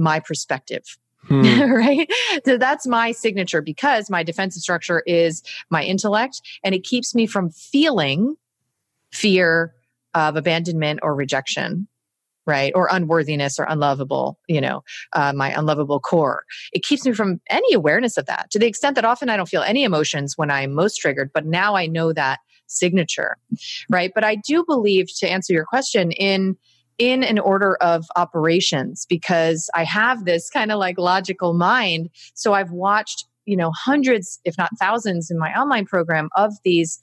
[0.00, 0.84] my perspective.
[1.28, 1.42] Hmm.
[1.70, 2.10] right?
[2.46, 7.26] So that's my signature because my defensive structure is my intellect and it keeps me
[7.26, 8.36] from feeling
[9.12, 9.74] fear
[10.14, 11.86] of abandonment or rejection.
[12.46, 12.72] right?
[12.74, 14.82] Or unworthiness or unlovable, you know,
[15.12, 16.44] uh, my unlovable core.
[16.72, 19.48] It keeps me from any awareness of that to the extent that often I don't
[19.48, 23.36] feel any emotions when I'm most triggered, but now I know that signature,
[23.88, 24.10] right?
[24.14, 26.56] But I do believe to answer your question in
[27.00, 32.10] in an order of operations because I have this kind of like logical mind.
[32.34, 37.00] So I've watched you know hundreds if not thousands in my online program of these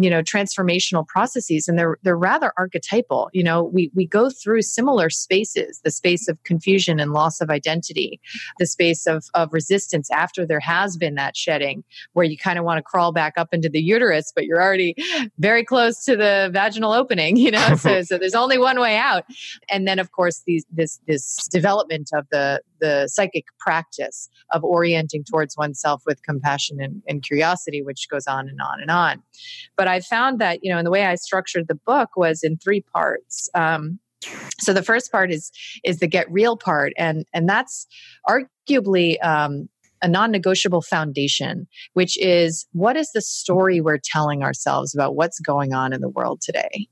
[0.00, 3.30] you know transformational processes and they're they're rather archetypal.
[3.32, 7.50] You know we we go through similar spaces the space of confusion and loss of
[7.50, 8.20] identity
[8.58, 12.64] the space of of resistance after there has been that shedding where you kind of
[12.64, 14.94] want to crawl back up into the uterus but you're already
[15.38, 17.76] very close to the vaginal opening you know?
[17.76, 19.24] So so there's only one way out.
[19.70, 25.24] And then of course these this this development of the the psychic practice of orienting
[25.24, 29.22] towards oneself with compassion and, and curiosity which goes on and on and on.
[29.76, 32.56] But I found that, you know, and the way I structured the book was in
[32.56, 33.48] three parts.
[33.54, 33.98] Um,
[34.58, 35.50] so the first part is
[35.84, 37.86] is the get real part, and and that's
[38.28, 39.68] arguably um,
[40.02, 45.72] a non-negotiable foundation, which is what is the story we're telling ourselves about what's going
[45.72, 46.88] on in the world today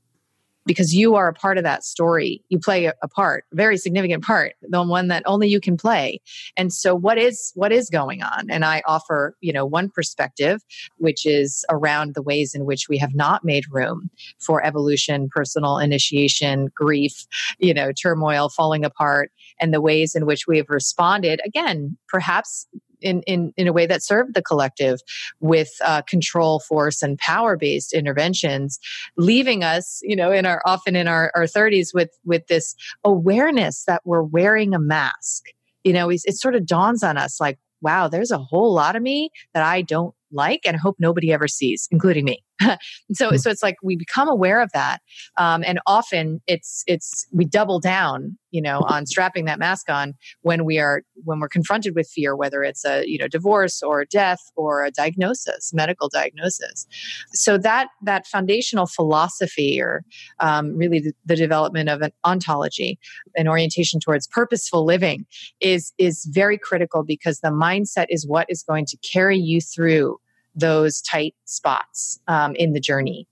[0.67, 2.43] because you are a part of that story.
[2.49, 6.21] You play a, part, very significant part, the one that only you can play.
[6.57, 8.51] And so what is what is going on?
[8.51, 10.61] And I offer, you know, one perspective
[10.97, 15.77] which is around the ways in which we have not made room for evolution, personal
[15.77, 17.25] initiation, grief,
[17.59, 22.67] you know, turmoil, falling apart, and the ways in which we have responded again, perhaps
[23.01, 24.99] in, in, in a way that served the collective
[25.39, 28.79] with uh, control, force, and power based interventions,
[29.17, 33.83] leaving us, you know, in our often in our, our 30s with with this awareness
[33.85, 35.45] that we're wearing a mask.
[35.83, 39.01] You know, it sort of dawns on us like, wow, there's a whole lot of
[39.01, 42.43] me that I don't like and hope nobody ever sees, including me.
[43.13, 43.39] so, mm.
[43.39, 44.99] so it's like we become aware of that,
[45.37, 50.15] um, and often it's it's we double down, you know, on strapping that mask on
[50.41, 54.05] when we are when we're confronted with fear, whether it's a you know divorce or
[54.05, 56.87] death or a diagnosis, medical diagnosis.
[57.31, 60.03] So that that foundational philosophy, or
[60.39, 62.97] um, really the, the development of an ontology,
[63.35, 65.27] an orientation towards purposeful living,
[65.59, 70.17] is is very critical because the mindset is what is going to carry you through
[70.57, 73.27] those tight spots um, in the journey.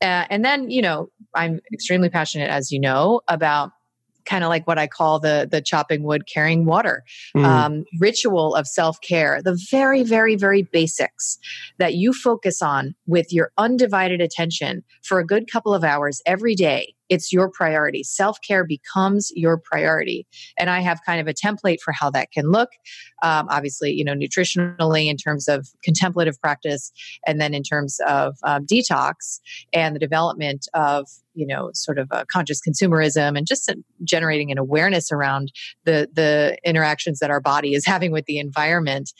[0.00, 3.70] Uh, and then, you know, I'm extremely passionate, as you know, about
[4.24, 7.04] kind of like what I call the the chopping wood, carrying water
[7.36, 7.44] mm.
[7.44, 9.40] um, ritual of self care.
[9.42, 11.38] The very, very, very basics
[11.78, 16.54] that you focus on with your undivided attention for a good couple of hours every
[16.54, 18.02] day it's your priority.
[18.02, 20.26] Self care becomes your priority.
[20.58, 22.70] And I have kind of a template for how that can look.
[23.22, 26.90] Um, obviously, you know, nutritionally in terms of contemplative practice,
[27.26, 29.40] and then in terms of um, detox
[29.74, 33.70] and the development of, you know, sort of conscious consumerism and just
[34.04, 35.52] generating an awareness around
[35.84, 39.12] the the interactions that our body is having with the environment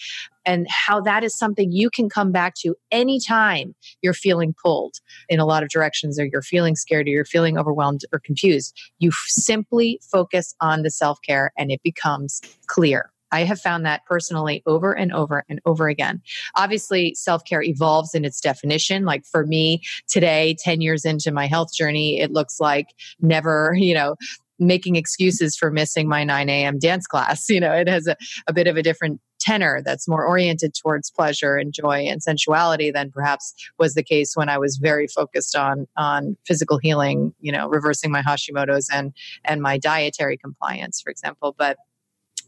[0.44, 4.94] and how that is something you can come back to anytime you're feeling pulled
[5.28, 8.78] in a lot of directions or you're feeling scared or you're feeling overwhelmed or confused.
[8.98, 13.12] You f- simply focus on the self care and it becomes clear.
[13.32, 16.20] I have found that personally over and over and over again.
[16.54, 19.04] Obviously, self care evolves in its definition.
[19.04, 22.88] Like for me today, 10 years into my health journey, it looks like
[23.20, 24.16] never, you know,
[24.66, 26.78] making excuses for missing my 9 a.m.
[26.78, 27.48] dance class.
[27.52, 31.10] You know, it has a, a bit of a different tenor that's more oriented towards
[31.10, 35.54] pleasure and joy and sensuality than perhaps was the case when I was very focused
[35.54, 39.12] on on physical healing, you know, reversing my Hashimoto's and
[39.44, 41.54] and my dietary compliance, for example.
[41.58, 41.76] But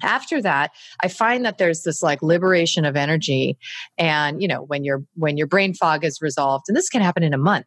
[0.05, 0.71] after that
[1.03, 3.57] i find that there's this like liberation of energy
[3.99, 7.23] and you know when your when your brain fog is resolved and this can happen
[7.23, 7.67] in a month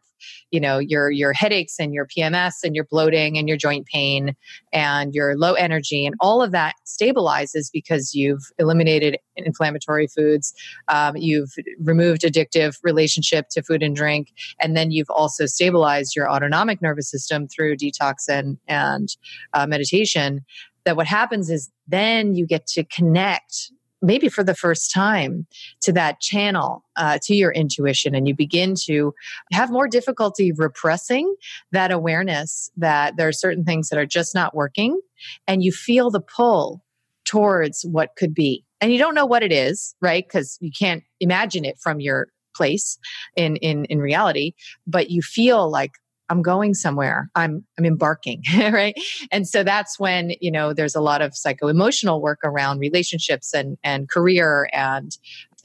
[0.50, 4.34] you know your your headaches and your pms and your bloating and your joint pain
[4.72, 10.54] and your low energy and all of that stabilizes because you've eliminated inflammatory foods
[10.88, 14.28] um, you've removed addictive relationship to food and drink
[14.60, 19.16] and then you've also stabilized your autonomic nervous system through detox and and
[19.54, 20.44] uh, meditation
[20.88, 23.70] that what happens is then you get to connect
[24.00, 25.46] maybe for the first time
[25.82, 29.12] to that channel uh, to your intuition and you begin to
[29.52, 31.34] have more difficulty repressing
[31.72, 34.98] that awareness that there are certain things that are just not working
[35.46, 36.82] and you feel the pull
[37.26, 38.64] towards what could be.
[38.80, 40.26] And you don't know what it is right?
[40.26, 42.98] Because you can't imagine it from your place
[43.36, 44.52] in in in reality
[44.84, 45.92] but you feel like
[46.28, 47.30] I'm going somewhere.
[47.34, 48.94] I'm I'm embarking, right?
[49.30, 53.78] And so that's when, you know, there's a lot of psycho-emotional work around relationships and
[53.82, 55.16] and career and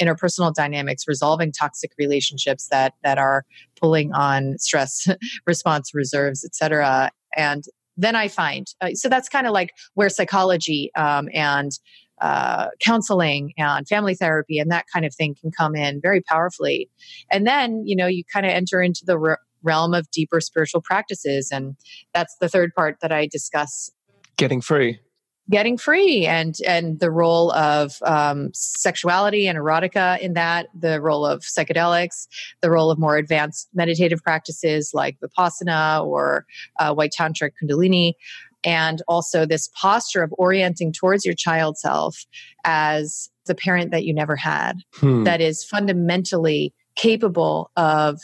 [0.01, 3.45] interpersonal dynamics, resolving toxic relationships that that are
[3.79, 5.07] pulling on stress
[5.47, 7.11] response reserves, et cetera.
[7.35, 7.63] And
[7.97, 8.67] then I find.
[8.81, 11.71] Uh, so that's kind of like where psychology um, and
[12.21, 16.89] uh, counseling and family therapy and that kind of thing can come in very powerfully.
[17.29, 21.49] And then, you know, you kind of enter into the realm of deeper spiritual practices.
[21.51, 21.75] And
[22.13, 23.91] that's the third part that I discuss.
[24.37, 24.99] Getting free
[25.49, 31.25] getting free and and the role of um, sexuality and erotica in that the role
[31.25, 32.27] of psychedelics
[32.61, 36.45] the role of more advanced meditative practices like vipassana or
[36.79, 38.13] uh, white tantric kundalini
[38.63, 42.25] and also this posture of orienting towards your child self
[42.63, 45.23] as the parent that you never had hmm.
[45.25, 48.21] that is fundamentally capable of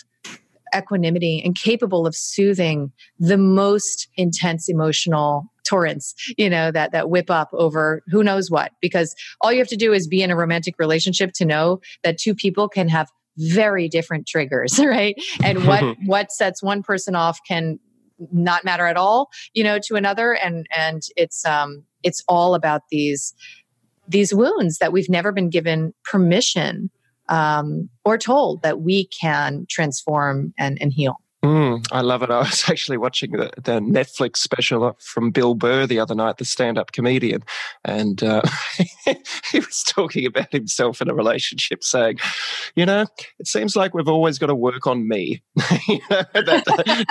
[0.76, 7.30] equanimity and capable of soothing the most intense emotional torrents you know that that whip
[7.30, 8.72] up over who knows what.
[8.82, 12.18] Because all you have to do is be in a romantic relationship to know that
[12.18, 13.08] two people can have
[13.38, 15.16] very different triggers right?
[15.44, 17.80] And what what sets one person off can
[18.34, 20.34] not matter at all you know to another.
[20.34, 23.34] And and it's um it's all about these
[24.08, 26.90] these wounds that we've never been given permission
[27.30, 32.30] um, or told that we can transform and, and heal Mm, I love it.
[32.30, 36.46] I was actually watching the, the, Netflix special from Bill Burr the other night, the
[36.46, 37.44] stand up comedian,
[37.86, 38.42] and uh,
[39.52, 42.18] he was talking about himself in a relationship, saying,
[42.76, 43.06] You know,
[43.40, 45.42] it seems like we've always got to work on me.
[45.56, 46.64] that,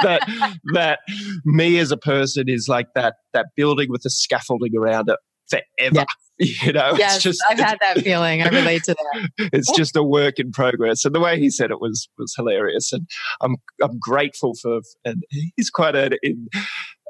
[0.03, 0.99] that, that,
[1.45, 6.07] me as a person is like that, that building with the scaffolding around it forever.
[6.40, 8.42] You know, yes, it's just, I've had that feeling.
[8.42, 9.51] I relate to that.
[9.53, 11.05] it's just a work in progress.
[11.05, 12.92] And the way he said it was was hilarious.
[12.92, 13.09] And
[13.40, 14.78] I'm I'm grateful for.
[15.05, 15.24] And
[15.57, 16.16] he's quite a,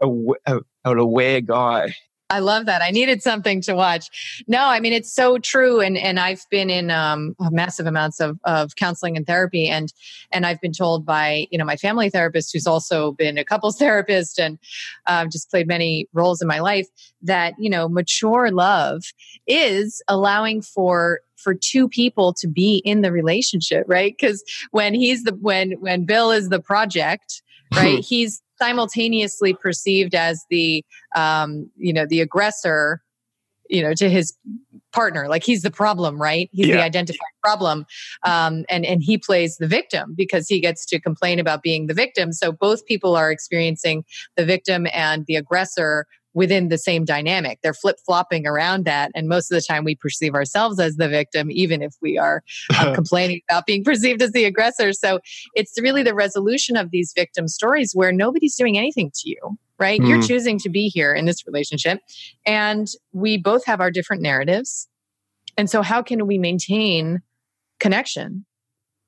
[0.02, 0.08] a,
[0.46, 1.92] a an aware guy.
[2.30, 2.82] I love that.
[2.82, 4.44] I needed something to watch.
[4.46, 8.38] No, I mean it's so true, and and I've been in um, massive amounts of
[8.44, 9.92] of counseling and therapy, and
[10.30, 13.76] and I've been told by you know my family therapist, who's also been a couples
[13.78, 14.58] therapist, and
[15.06, 16.86] um, just played many roles in my life,
[17.22, 19.04] that you know mature love
[19.46, 24.14] is allowing for for two people to be in the relationship, right?
[24.18, 27.42] Because when he's the when when Bill is the project,
[27.74, 28.00] right?
[28.04, 30.84] he's simultaneously perceived as the
[31.16, 33.02] um, you know the aggressor
[33.68, 34.36] you know to his
[34.92, 35.28] partner.
[35.28, 36.48] Like he's the problem right?
[36.52, 36.76] He's yeah.
[36.76, 37.86] the identified problem.
[38.24, 41.94] Um, and and he plays the victim because he gets to complain about being the
[41.94, 42.32] victim.
[42.32, 44.04] So both people are experiencing
[44.36, 46.06] the victim and the aggressor
[46.38, 47.58] within the same dynamic.
[47.62, 49.10] They're flip flopping around that.
[49.12, 52.44] And most of the time we perceive ourselves as the victim, even if we are
[52.78, 54.92] uh, complaining about being perceived as the aggressor.
[54.92, 55.18] So
[55.54, 59.58] it's really the resolution of these victim stories where nobody's doing anything to you.
[59.80, 60.00] Right?
[60.00, 60.08] Mm.
[60.08, 62.00] You're choosing to be here in this relationship.
[62.46, 64.88] And we both have our different narratives.
[65.56, 67.20] And so, how can we maintain
[67.80, 68.44] connection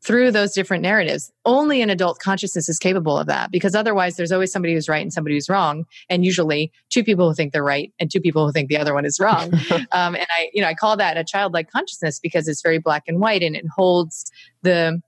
[0.03, 1.31] through those different narratives.
[1.45, 5.03] Only an adult consciousness is capable of that because otherwise there's always somebody who's right
[5.03, 5.85] and somebody who's wrong.
[6.09, 8.95] And usually two people who think they're right and two people who think the other
[8.95, 9.53] one is wrong.
[9.93, 13.05] um, and I, you know, I call that a childlike consciousness because it's very black
[13.07, 14.31] and white and it holds
[14.63, 15.01] the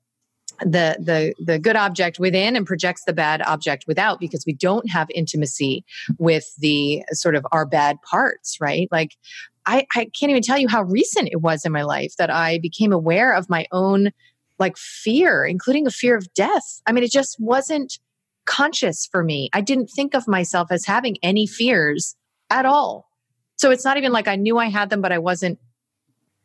[0.60, 4.88] the the the good object within and projects the bad object without because we don't
[4.90, 5.84] have intimacy
[6.18, 9.16] with the sort of our bad parts right like
[9.64, 12.58] I, I can't even tell you how recent it was in my life that I
[12.58, 14.10] became aware of my own
[14.58, 16.80] like fear, including a fear of death.
[16.86, 17.98] I mean, it just wasn't
[18.44, 19.48] conscious for me.
[19.52, 22.16] I didn't think of myself as having any fears
[22.50, 23.08] at all.
[23.56, 25.58] So it's not even like I knew I had them, but I wasn't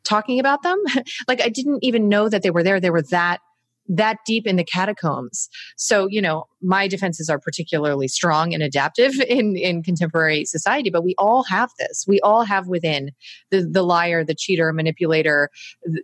[0.03, 0.81] talking about them.
[1.27, 2.79] like I didn't even know that they were there.
[2.79, 3.39] They were that
[3.87, 5.49] that deep in the catacombs.
[5.77, 11.03] So, you know, my defenses are particularly strong and adaptive in, in contemporary society, but
[11.03, 12.05] we all have this.
[12.07, 13.11] We all have within
[13.51, 15.49] the, the liar, the cheater, manipulator,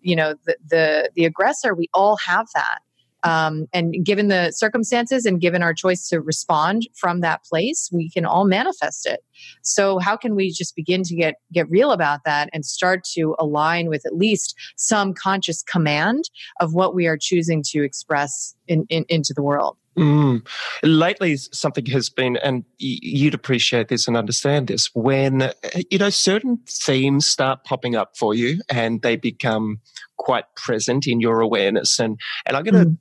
[0.02, 1.74] you know, the, the, the aggressor.
[1.74, 2.80] We all have that.
[3.24, 8.10] Um, and given the circumstances and given our choice to respond from that place, we
[8.10, 9.24] can all manifest it.
[9.62, 13.36] So how can we just begin to get get real about that and start to
[13.40, 18.86] align with at least some conscious command of what we are choosing to express in,
[18.90, 19.78] in into the world?
[19.98, 20.46] Mm.
[20.82, 25.52] Lately, something has been, and you'd appreciate this and understand this, when,
[25.92, 29.82] you know, certain themes start popping up for you and they become
[30.18, 32.00] quite present in your awareness.
[32.00, 32.98] And, and I'm going to mm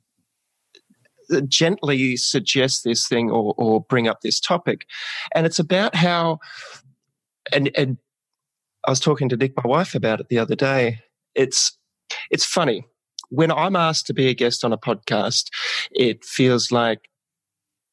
[1.41, 4.85] gently suggest this thing or, or bring up this topic.
[5.35, 6.39] And it's about how,
[7.51, 7.97] and, and
[8.85, 10.99] I was talking to Nick, my wife, about it the other day.
[11.35, 11.77] It's,
[12.29, 12.85] it's funny.
[13.29, 15.49] When I'm asked to be a guest on a podcast,
[15.91, 17.09] it feels like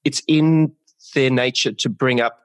[0.04, 0.72] it's in
[1.14, 2.38] their nature to bring up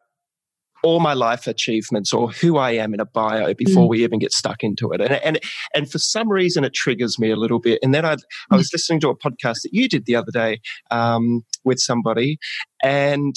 [0.85, 3.89] all my life achievements or who I am in a bio before mm.
[3.89, 5.01] we even get stuck into it.
[5.01, 5.39] And, and,
[5.73, 7.79] and for some reason, it triggers me a little bit.
[7.81, 8.17] And then I,
[8.51, 10.61] I was listening to a podcast that you did the other day
[10.91, 12.37] um, with somebody,
[12.83, 13.35] and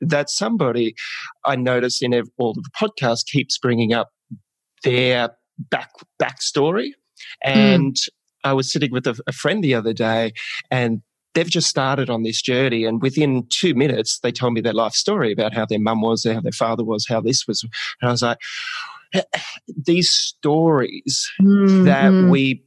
[0.00, 0.94] that somebody
[1.44, 4.10] I noticed in all of the podcasts keeps bringing up
[4.82, 6.88] their back backstory.
[7.44, 7.50] Hmm.
[7.50, 8.08] And mm.
[8.42, 10.32] I was sitting with a, a friend the other day
[10.72, 11.02] and
[11.34, 14.92] they've just started on this journey and within two minutes they told me their life
[14.92, 18.12] story about how their mum was how their father was how this was and i
[18.12, 18.38] was like
[19.86, 21.84] these stories mm-hmm.
[21.84, 22.62] that we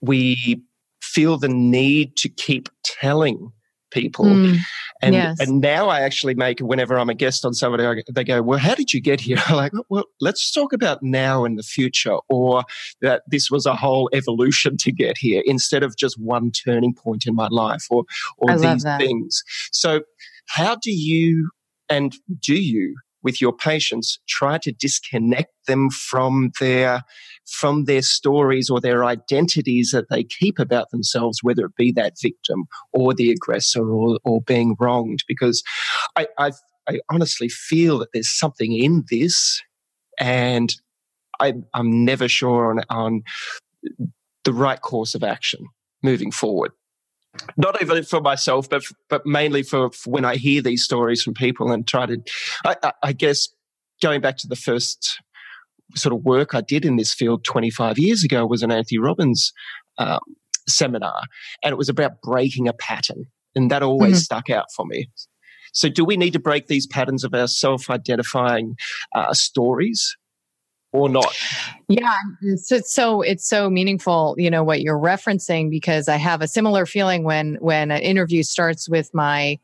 [0.00, 0.62] we
[1.02, 3.52] feel the need to keep telling
[3.90, 4.26] people.
[4.26, 4.58] Mm,
[5.02, 5.40] and yes.
[5.40, 8.58] and now I actually make whenever I'm a guest on somebody, I, they go, "Well,
[8.58, 12.16] how did you get here?" I'm like, "Well, let's talk about now and the future,
[12.28, 12.64] or
[13.00, 17.26] that this was a whole evolution to get here, instead of just one turning point
[17.26, 18.04] in my life, or
[18.38, 20.02] or these things." So,
[20.46, 21.50] how do you
[21.88, 27.02] and do you with your patients try to disconnect them from their
[27.46, 32.14] from their stories or their identities that they keep about themselves whether it be that
[32.22, 35.24] victim or the aggressor or, or being wronged.
[35.26, 35.62] Because
[36.16, 36.52] I, I,
[36.88, 39.62] I honestly feel that there's something in this
[40.18, 40.74] and
[41.40, 43.22] I, i'm never sure on, on
[44.44, 45.64] the right course of action
[46.02, 46.72] moving forward
[47.56, 51.34] not even for myself, but but mainly for, for, when I hear these stories from
[51.34, 52.18] people and try to,
[52.64, 53.48] I, I, guess,
[54.02, 55.20] going back to the first
[55.94, 59.52] sort of work I did in this field 25 years ago was an Anthony Robbins
[59.98, 60.20] um,
[60.68, 61.22] seminar,
[61.62, 63.24] and it was about breaking a pattern,
[63.54, 64.18] and that always mm-hmm.
[64.18, 65.08] stuck out for me.
[65.72, 68.76] So, do we need to break these patterns of our self-identifying
[69.14, 70.16] uh, stories
[70.92, 71.36] or not.
[71.88, 76.42] Yeah, it's, it's, so it's so meaningful, you know, what you're referencing because I have
[76.42, 79.58] a similar feeling when when an interview starts with my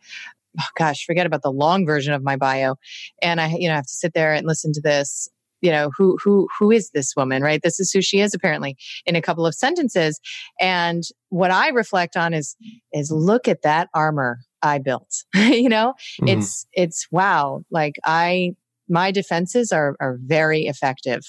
[0.60, 2.76] oh gosh, forget about the long version of my bio
[3.22, 5.28] and I you know have to sit there and listen to this
[5.64, 8.76] you know who who who is this woman right this is who she is apparently
[9.06, 10.20] in a couple of sentences
[10.60, 12.54] and what i reflect on is
[12.92, 16.38] is look at that armor i built you know mm-hmm.
[16.38, 18.52] it's it's wow like i
[18.88, 21.22] my defenses are, are very effective.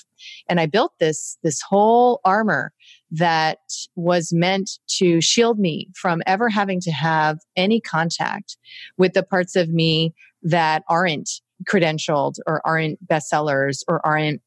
[0.50, 2.72] And I built this, this whole armor
[3.12, 3.60] that
[3.96, 8.58] was meant to shield me from ever having to have any contact
[8.98, 11.30] with the parts of me that aren't
[11.70, 14.42] credentialed or aren't bestsellers or aren't,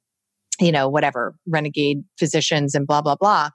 [0.61, 3.51] you know, whatever, renegade physicians and blah, blah, blah.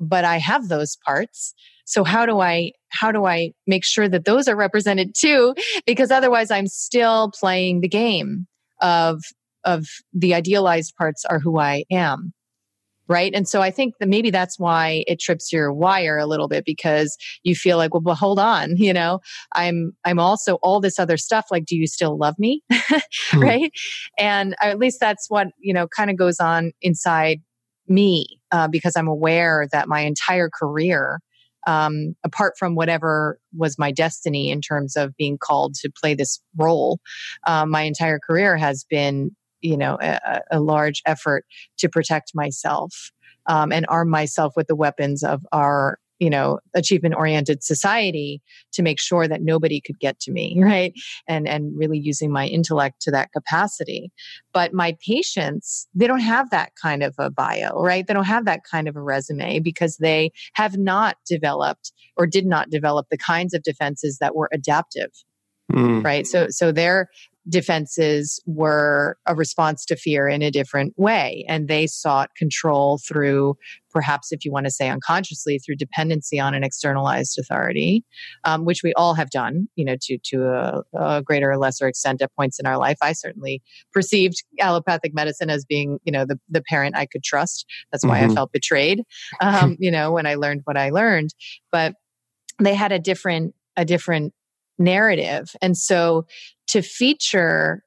[0.00, 1.54] But I have those parts.
[1.86, 5.54] So how do I, how do I make sure that those are represented too?
[5.86, 8.46] Because otherwise I'm still playing the game
[8.84, 9.20] of
[9.64, 12.32] of the idealized parts are who I am.
[13.06, 13.34] Right.
[13.34, 16.64] And so I think that maybe that's why it trips your wire a little bit
[16.64, 19.20] because you feel like, well, well hold on, you know,
[19.54, 21.46] I'm, I'm also all this other stuff.
[21.50, 22.62] Like, do you still love me?
[22.72, 23.40] hmm.
[23.40, 23.72] Right.
[24.18, 27.40] And at least that's what, you know, kind of goes on inside
[27.88, 31.20] me uh, because I'm aware that my entire career
[31.66, 36.40] um, apart from whatever was my destiny in terms of being called to play this
[36.56, 36.98] role,
[37.46, 41.44] um, my entire career has been, you know, a, a large effort
[41.78, 43.10] to protect myself
[43.46, 48.40] um, and arm myself with the weapons of our you know achievement oriented society
[48.72, 50.92] to make sure that nobody could get to me right?
[51.28, 54.10] And and really using my intellect to that capacity.
[54.52, 58.06] But my patients they don't have that kind of a bio right?
[58.06, 62.46] They don't have that kind of a resume because they have not developed or did
[62.46, 65.10] not develop the kinds of defenses that were adaptive
[65.72, 66.04] mm.
[66.04, 66.26] right?
[66.26, 67.08] So so they're
[67.48, 71.44] defenses were a response to fear in a different way.
[71.48, 73.56] And they sought control through,
[73.92, 78.02] perhaps, if you want to say unconsciously, through dependency on an externalized authority,
[78.44, 81.86] um, which we all have done, you know, to, to a, a, greater or lesser
[81.86, 82.96] extent at points in our life.
[83.02, 87.66] I certainly perceived allopathic medicine as being, you know, the, the parent I could trust.
[87.92, 88.30] That's why mm-hmm.
[88.30, 89.02] I felt betrayed,
[89.40, 91.34] um, you know, when I learned what I learned.
[91.70, 91.94] But
[92.58, 94.32] they had a different, a different
[94.78, 95.50] narrative.
[95.62, 96.26] And so
[96.68, 97.82] to feature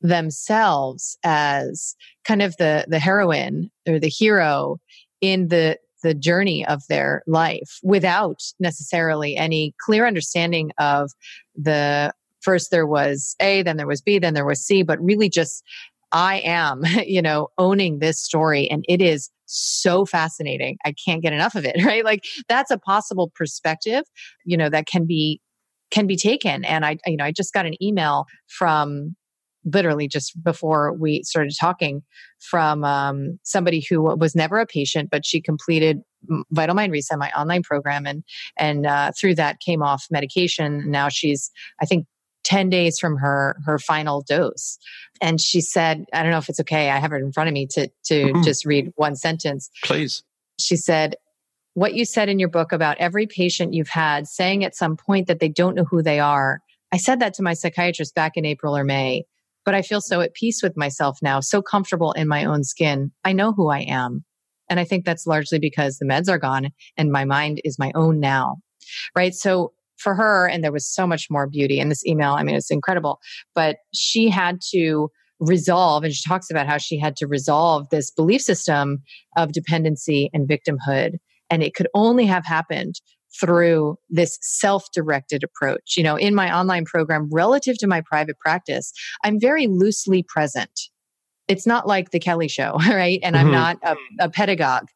[0.00, 4.78] themselves as kind of the the heroine or the hero
[5.20, 11.10] in the the journey of their life without necessarily any clear understanding of
[11.56, 15.28] the first there was A, then there was B, then there was C, but really
[15.28, 15.64] just
[16.12, 20.76] I am, you know, owning this story and it is so fascinating.
[20.84, 22.04] I can't get enough of it, right?
[22.04, 24.04] Like that's a possible perspective,
[24.44, 25.40] you know, that can be
[25.90, 26.64] can be taken.
[26.64, 29.16] And I, you know, I just got an email from
[29.64, 32.02] literally just before we started talking
[32.40, 36.00] from um, somebody who was never a patient, but she completed
[36.50, 38.24] Vital Mind Reset, my online program, and
[38.56, 40.90] and uh, through that came off medication.
[40.90, 42.06] Now she's, I think,
[42.44, 44.78] 10 days from her her final dose
[45.20, 47.52] and she said i don't know if it's okay i have it in front of
[47.52, 48.42] me to to mm-hmm.
[48.42, 50.22] just read one sentence please
[50.58, 51.16] she said
[51.78, 55.26] what you said in your book about every patient you've had saying at some point
[55.26, 56.60] that they don't know who they are
[56.92, 59.24] I said that to my psychiatrist back in April or May,
[59.64, 63.12] but I feel so at peace with myself now, so comfortable in my own skin.
[63.24, 64.24] I know who I am.
[64.70, 67.92] And I think that's largely because the meds are gone and my mind is my
[67.94, 68.56] own now.
[69.14, 69.34] Right.
[69.34, 72.32] So for her, and there was so much more beauty in this email.
[72.32, 73.18] I mean, it's incredible,
[73.54, 75.10] but she had to
[75.40, 79.02] resolve, and she talks about how she had to resolve this belief system
[79.36, 81.16] of dependency and victimhood.
[81.50, 83.00] And it could only have happened
[83.40, 85.94] through this self-directed approach.
[85.96, 88.92] You know, in my online program relative to my private practice,
[89.24, 90.70] I'm very loosely present.
[91.46, 93.20] It's not like the Kelly show, right?
[93.22, 93.46] And mm-hmm.
[93.46, 94.88] I'm not a, a pedagogue.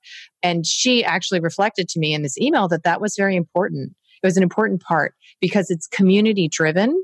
[0.42, 3.92] And she actually reflected to me in this email that that was very important.
[4.22, 7.02] It was an important part because it's community driven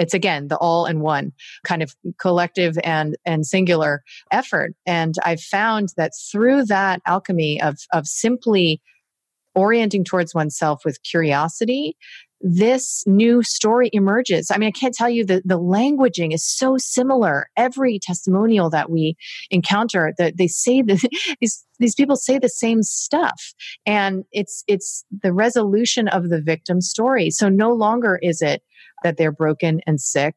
[0.00, 1.32] it's again the all in one
[1.64, 7.76] kind of collective and and singular effort and i've found that through that alchemy of
[7.92, 8.80] of simply
[9.54, 11.96] orienting towards oneself with curiosity
[12.40, 14.50] this new story emerges.
[14.50, 17.48] I mean, I can't tell you that the languaging is so similar.
[17.56, 19.16] Every testimonial that we
[19.50, 21.06] encounter, that they say that
[21.40, 23.52] these these people say the same stuff,
[23.84, 27.30] and it's it's the resolution of the victim story.
[27.30, 28.62] So no longer is it
[29.02, 30.34] that they're broken and sick,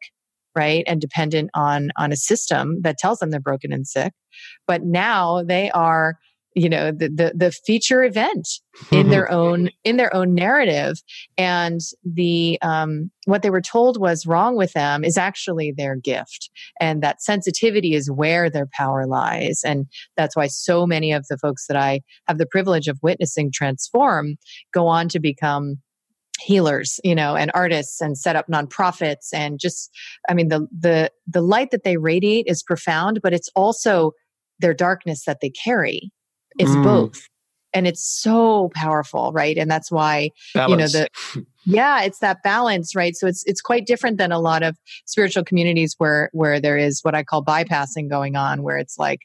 [0.55, 4.13] right, and dependent on on a system that tells them they're broken and sick,
[4.67, 6.17] but now they are
[6.55, 8.47] you know the the, the feature event
[8.91, 11.01] in their own in their own narrative.
[11.37, 16.49] And the um, what they were told was wrong with them is actually their gift.
[16.79, 19.61] And that sensitivity is where their power lies.
[19.65, 19.87] And
[20.17, 24.35] that's why so many of the folks that i have the privilege of witnessing transform
[24.73, 25.77] go on to become
[26.39, 29.91] healers you know and artists and set up nonprofits and just
[30.29, 34.11] i mean the the the light that they radiate is profound but it's also
[34.59, 36.11] their darkness that they carry
[36.59, 36.83] is mm.
[36.83, 37.27] both
[37.73, 40.71] and it's so powerful right and that's why balance.
[40.71, 44.39] you know the yeah it's that balance right so it's it's quite different than a
[44.39, 48.77] lot of spiritual communities where where there is what i call bypassing going on where
[48.77, 49.21] it's like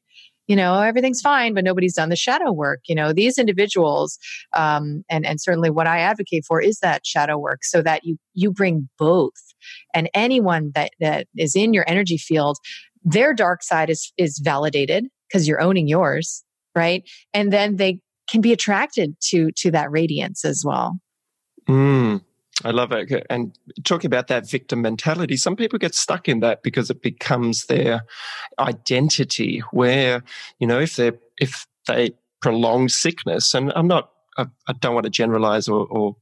[0.49, 4.18] you know everything's fine but nobody's done the shadow work you know these individuals
[4.57, 8.16] um, and and certainly what i advocate for is that shadow work so that you
[8.34, 9.32] you bring both
[9.94, 12.59] and anyone that that is in your energy field
[13.05, 16.44] their dark side is is validated because you're owning yours
[16.78, 17.03] right?
[17.34, 17.99] And then they
[18.30, 20.99] can be attracted to to that radiance as well.
[21.68, 22.22] Mm,
[22.64, 23.26] I love it.
[23.30, 27.66] And talking about that victim mentality, some people get stuck in that because it becomes
[27.66, 28.02] their
[28.59, 29.61] identity.
[29.70, 30.22] Where
[30.59, 35.04] you know, if they if they prolong sickness, and I'm not, I, I don't want
[35.04, 36.16] to generalize or, or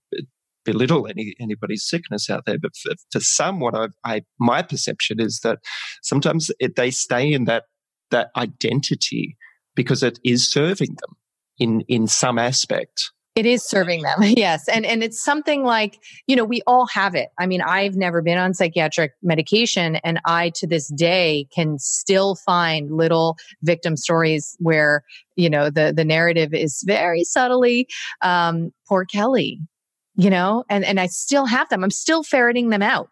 [0.64, 5.20] belittle any anybody's sickness out there, but for, for some, what I, I my perception
[5.20, 5.60] is that
[6.02, 7.64] sometimes it, they stay in that
[8.10, 9.36] that identity
[9.74, 11.16] because it is serving them
[11.58, 16.34] in in some aspect it is serving them yes and and it's something like you
[16.34, 17.28] know we all have it.
[17.38, 22.34] I mean i've never been on psychiatric medication and i to this day can still
[22.34, 25.04] find little victim stories where
[25.36, 27.86] you know the the narrative is very subtly
[28.22, 29.60] um poor kelly
[30.16, 31.84] you know and and i still have them.
[31.84, 33.10] I'm still ferreting them out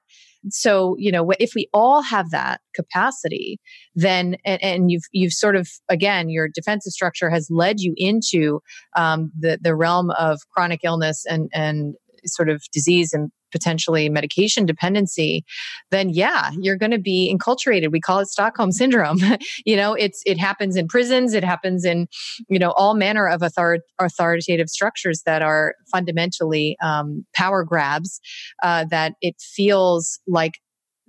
[0.51, 3.59] so you know if we all have that capacity
[3.95, 8.61] then and, and, you've you've sort of again your defensive structure has led you into
[8.97, 11.95] um, the the realm of chronic illness and and
[12.27, 15.45] sort of disease and potentially medication dependency,
[15.93, 17.93] then yeah, you're going to be enculturated.
[17.93, 19.21] We call it Stockholm syndrome.
[19.65, 22.09] you know, it's it happens in prisons, it happens in
[22.49, 28.21] you know all manner of author- authoritative structures that are fundamentally um, power grabs.
[28.63, 30.55] Uh, that it feels like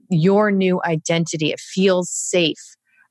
[0.09, 1.51] your new identity.
[1.51, 2.63] It feels safe.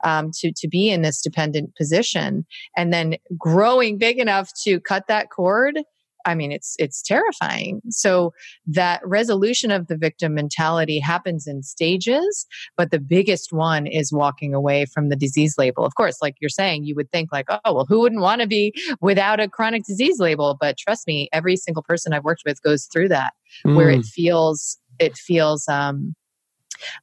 [0.05, 2.45] Um, to to be in this dependent position,
[2.77, 5.79] and then growing big enough to cut that cord
[6.25, 7.81] I mean, it's it's terrifying.
[7.91, 8.33] So
[8.67, 12.47] that resolution of the victim mentality happens in stages,
[12.77, 15.85] but the biggest one is walking away from the disease label.
[15.85, 18.47] Of course, like you're saying, you would think like, oh, well, who wouldn't want to
[18.47, 20.57] be without a chronic disease label?
[20.59, 23.33] But trust me, every single person I've worked with goes through that,
[23.67, 23.77] mm.
[23.77, 24.07] where it mm.
[24.07, 26.15] feels it feels um,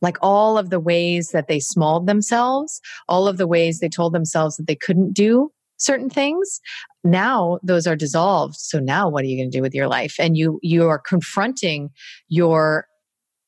[0.01, 4.13] like all of the ways that they smalled themselves, all of the ways they told
[4.13, 5.51] themselves that they couldn't do
[5.81, 6.61] certain things
[7.03, 8.55] now those are dissolved.
[8.57, 10.15] So now what are you going to do with your life?
[10.19, 11.89] And you you are confronting
[12.27, 12.85] your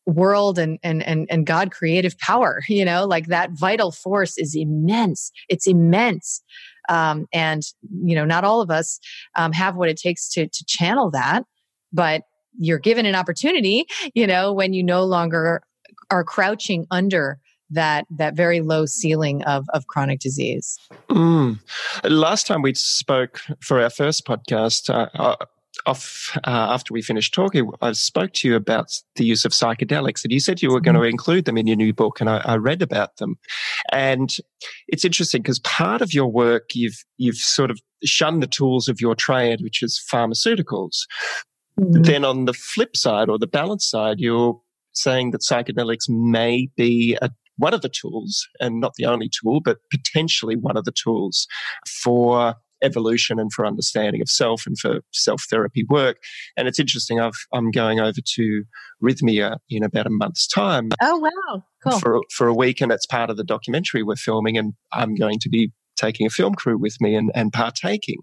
[0.06, 3.06] world and and and, and god creative power you know?
[3.06, 5.32] Like that vital force is immense.
[5.50, 6.42] It's immense.
[6.90, 7.62] Um, and
[8.04, 9.00] you know not all of us
[9.36, 11.46] um, have what it takes to to channel that
[11.94, 12.24] but
[12.60, 15.62] you're given an opportunity you know when you no longer
[16.12, 20.78] are crouching under that that very low ceiling of of chronic disease.
[21.10, 21.60] Mm.
[22.04, 25.36] Last time we spoke for our first podcast, uh,
[25.86, 30.24] off uh, after we finished talking, I spoke to you about the use of psychedelics,
[30.24, 31.10] and you said you were going to mm-hmm.
[31.10, 33.38] include them in your new book, and I, I read about them.
[33.92, 34.36] And
[34.88, 39.02] it's interesting because part of your work, you've you've sort of shunned the tools of
[39.02, 41.06] your trade, which is pharmaceuticals.
[41.80, 42.04] Mm-hmm.
[42.04, 44.60] Then on the flip side, or the balance side, you're
[44.94, 49.62] saying that psychedelics may be a one of the tools, and not the only tool,
[49.64, 51.48] but potentially one of the tools
[52.04, 56.18] for evolution and for understanding of self and for self therapy work.
[56.58, 57.20] And it's interesting.
[57.20, 58.64] i am going over to
[59.02, 60.90] Rythmia in about a month's time.
[61.02, 62.00] Oh wow, cool.
[62.00, 65.40] For for a week, and it's part of the documentary we're filming, and I'm going
[65.40, 68.18] to be taking a film crew with me and, and partaking.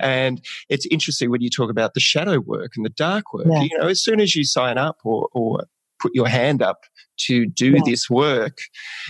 [0.00, 3.46] And it's interesting when you talk about the shadow work and the dark work.
[3.48, 3.62] Yeah.
[3.62, 5.64] You know, as soon as you sign up or or
[6.02, 6.80] put your hand up
[7.18, 7.82] to do yeah.
[7.84, 8.58] this work,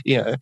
[0.05, 0.36] you know,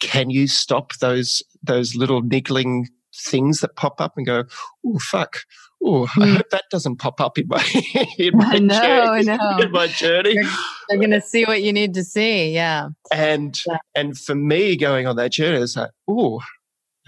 [0.00, 4.44] can you stop those those little niggling things that pop up and go,
[4.86, 5.38] oh fuck,
[5.82, 6.22] oh mm.
[6.22, 7.64] I hope that doesn't pop up in my
[8.18, 9.30] in my I know, journey.
[9.30, 9.58] I know.
[9.58, 10.44] In my journey, you're,
[10.90, 12.52] you're going to see what you need to see.
[12.52, 13.78] Yeah, and yeah.
[13.94, 16.40] and for me, going on that journey, it's like, oh,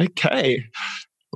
[0.01, 0.65] okay,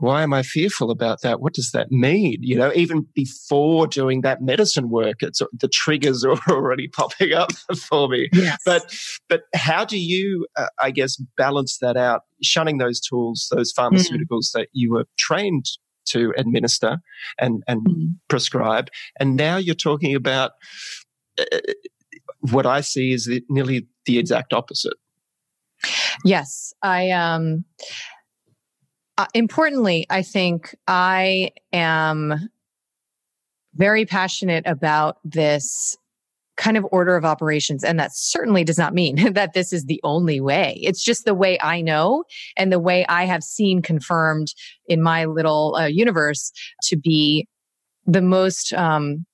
[0.00, 1.40] why am I fearful about that?
[1.40, 2.38] What does that mean?
[2.40, 7.52] You know, even before doing that medicine work, it's the triggers are already popping up
[7.76, 8.28] for me.
[8.32, 8.58] Yes.
[8.64, 8.94] But
[9.28, 13.82] but how do you, uh, I guess, balance that out, shunning those tools, those hmm.
[13.82, 14.52] pharmaceuticals mm.
[14.54, 15.66] that you were trained
[16.06, 16.98] to administer
[17.38, 18.08] and and mm.
[18.28, 18.88] prescribe,
[19.18, 20.52] and now you're talking about
[21.38, 21.44] uh,
[22.50, 24.94] what I see is the, nearly the exact opposite.
[26.24, 27.64] Yes, I um
[29.16, 32.48] uh, importantly, I think I am
[33.74, 35.96] very passionate about this
[36.56, 37.82] kind of order of operations.
[37.82, 40.78] And that certainly does not mean that this is the only way.
[40.82, 42.24] It's just the way I know
[42.56, 44.54] and the way I have seen confirmed
[44.86, 46.52] in my little uh, universe
[46.84, 47.48] to be
[48.06, 49.26] the most um,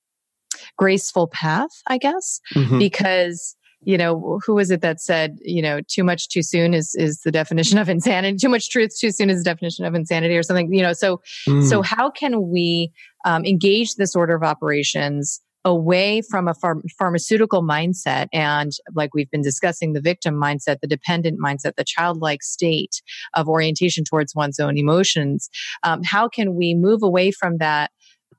[0.77, 2.79] graceful path, I guess, mm-hmm.
[2.79, 6.95] because you know, who was it that said, you know, too much too soon is
[6.95, 8.37] is the definition of insanity.
[8.37, 10.73] Too much truth too soon is the definition of insanity, or something.
[10.73, 11.67] You know, so mm.
[11.67, 12.93] so how can we
[13.25, 15.41] um, engage this order of operations?
[15.65, 20.87] away from a ph- pharmaceutical mindset and like we've been discussing the victim mindset the
[20.87, 23.03] dependent mindset the childlike state
[23.35, 25.51] of orientation towards one's own emotions
[25.83, 27.91] um, how can we move away from that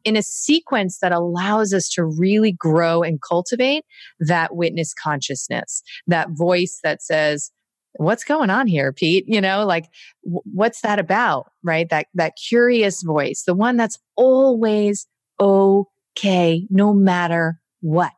[0.04, 3.84] in a sequence that allows us to really grow and cultivate
[4.20, 7.52] that witness consciousness, that voice that says,
[7.96, 9.26] what's going on here pete?
[9.28, 9.86] You know like
[10.24, 11.52] w- what's that about?
[11.64, 11.90] Right?
[11.90, 15.08] That that curious voice the one that's always
[15.40, 18.12] okay no matter what.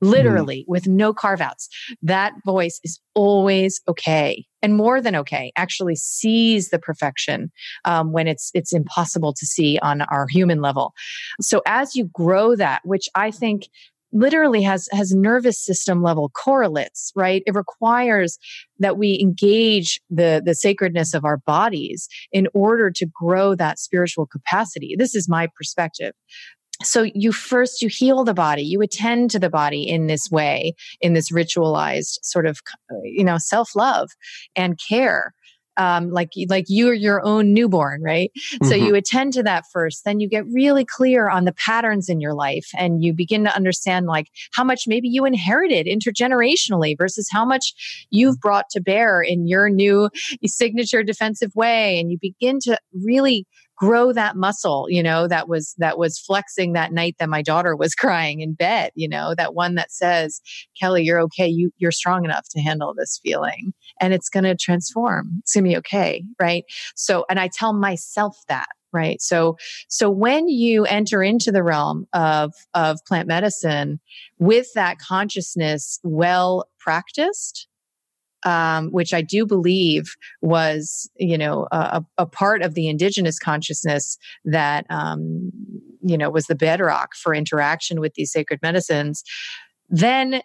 [0.00, 0.64] Literally mm.
[0.68, 1.68] with no carve outs.
[2.02, 5.52] That voice is always okay and more than okay.
[5.56, 7.50] Actually, sees the perfection
[7.84, 10.92] um, when it's it's impossible to see on our human level.
[11.40, 13.68] So as you grow that, which I think
[14.12, 18.38] literally has has nervous system level correlates right it requires
[18.78, 24.26] that we engage the the sacredness of our bodies in order to grow that spiritual
[24.26, 26.12] capacity this is my perspective
[26.82, 30.74] so you first you heal the body you attend to the body in this way
[31.00, 32.60] in this ritualized sort of
[33.02, 34.10] you know self-love
[34.56, 35.34] and care
[35.80, 38.30] um, like like you're your own newborn, right?
[38.36, 38.68] Mm-hmm.
[38.68, 42.20] So you attend to that first, then you get really clear on the patterns in
[42.20, 47.28] your life, and you begin to understand like how much maybe you inherited intergenerationally versus
[47.30, 50.10] how much you've brought to bear in your new
[50.44, 53.46] signature defensive way, and you begin to really
[53.80, 57.74] grow that muscle you know that was that was flexing that night that my daughter
[57.74, 60.40] was crying in bed you know that one that says
[60.78, 61.46] kelly you're okay.
[61.46, 65.40] You you're strong enough to handle this feeling and it's going to transform.
[65.40, 66.64] It's going to be okay right?
[66.94, 69.22] So and i tell myself that right?
[69.22, 69.56] So
[69.88, 74.00] so when you enter into the realm of of plant medicine
[74.38, 77.68] with that consciousness well practiced
[78.44, 84.18] um, which I do believe was, you know, a, a part of the indigenous consciousness
[84.44, 85.50] that, um,
[86.02, 89.22] you know, was the bedrock for interaction with these sacred medicines,
[89.88, 90.40] then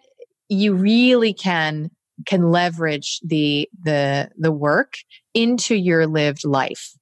[0.48, 1.90] you really can
[2.26, 4.94] can leverage the the the work
[5.34, 6.94] into your lived life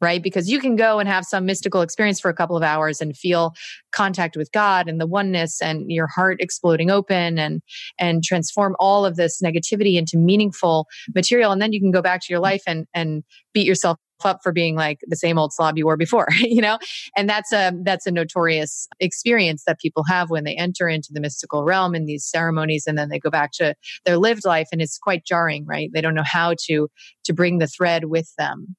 [0.00, 0.22] right?
[0.22, 3.16] Because you can go and have some mystical experience for a couple of hours and
[3.16, 3.54] feel
[3.92, 7.62] contact with God and the oneness and your heart exploding open and
[7.98, 11.52] and transform all of this negativity into meaningful material.
[11.52, 14.52] And then you can go back to your life and and beat yourself up for
[14.52, 16.78] being like the same old slob you were before you know?
[17.16, 21.20] And that's a that's a notorious experience that people have when they enter into the
[21.20, 23.74] mystical realm in these ceremonies and then they go back to
[24.04, 24.68] their lived life.
[24.72, 25.90] And it's quite jarring right?
[25.92, 26.88] They don't know how to
[27.24, 28.76] to bring the thread with them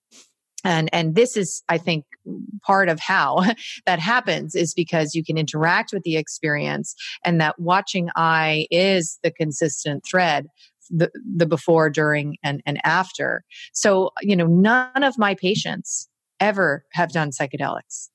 [0.64, 2.06] and and this is i think
[2.64, 3.44] part of how
[3.86, 6.96] that happens is because you can interact with the experience
[7.26, 10.48] and that watching eye is the consistent thread
[10.90, 13.44] the, the before during and, and after.
[13.74, 18.10] So you know none of my patients ever have done psychedelics.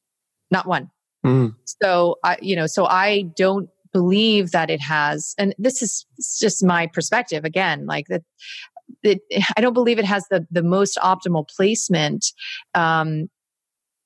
[0.51, 0.90] Not one.
[1.24, 1.55] Mm.
[1.64, 6.05] so i you know so i don't believe that it has and this is
[6.38, 8.20] just my perspective again like that
[9.03, 9.20] it,
[9.57, 12.26] I don't believe it has the the most optimal placement
[12.74, 13.28] um,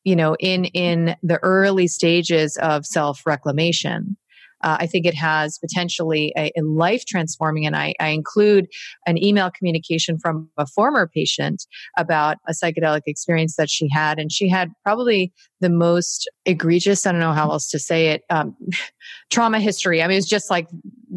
[0.05, 4.16] you know in in the early stages of self reclamation
[4.62, 7.66] uh, I think it has potentially a, a life transforming.
[7.66, 8.66] And I, I, include
[9.07, 11.64] an email communication from a former patient
[11.97, 14.18] about a psychedelic experience that she had.
[14.18, 18.22] And she had probably the most egregious, I don't know how else to say it,
[18.31, 18.57] um,
[19.31, 20.03] trauma history.
[20.03, 20.68] I mean, it's just like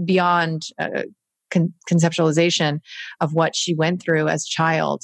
[0.06, 1.04] beyond uh,
[1.52, 2.80] con- conceptualization
[3.20, 5.04] of what she went through as a child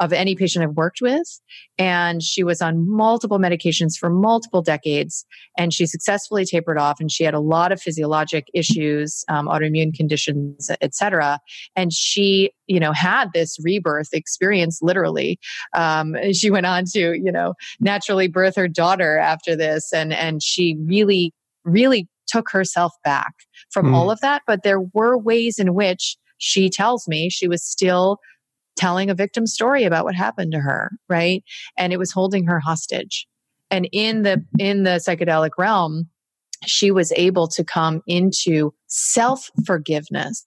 [0.00, 1.40] of any patient I've worked with.
[1.78, 5.24] And she was on multiple medications for multiple decades
[5.56, 9.94] and she successfully tapered off and she had a lot of physiologic issues, um, autoimmune
[9.94, 11.40] conditions, etc.
[11.74, 15.38] And she, you know, had this rebirth experience literally.
[15.74, 20.42] Um, she went on to, you know, naturally birth her daughter after this and, and
[20.42, 21.32] she really,
[21.64, 23.32] really took herself back
[23.70, 23.94] from mm.
[23.94, 24.42] all of that.
[24.46, 28.18] But there were ways in which she tells me she was still
[28.76, 31.42] telling a victim story about what happened to her, right?
[31.78, 33.26] And it was holding her hostage.
[33.70, 36.08] And in the in the psychedelic realm,
[36.66, 40.45] she was able to come into self forgiveness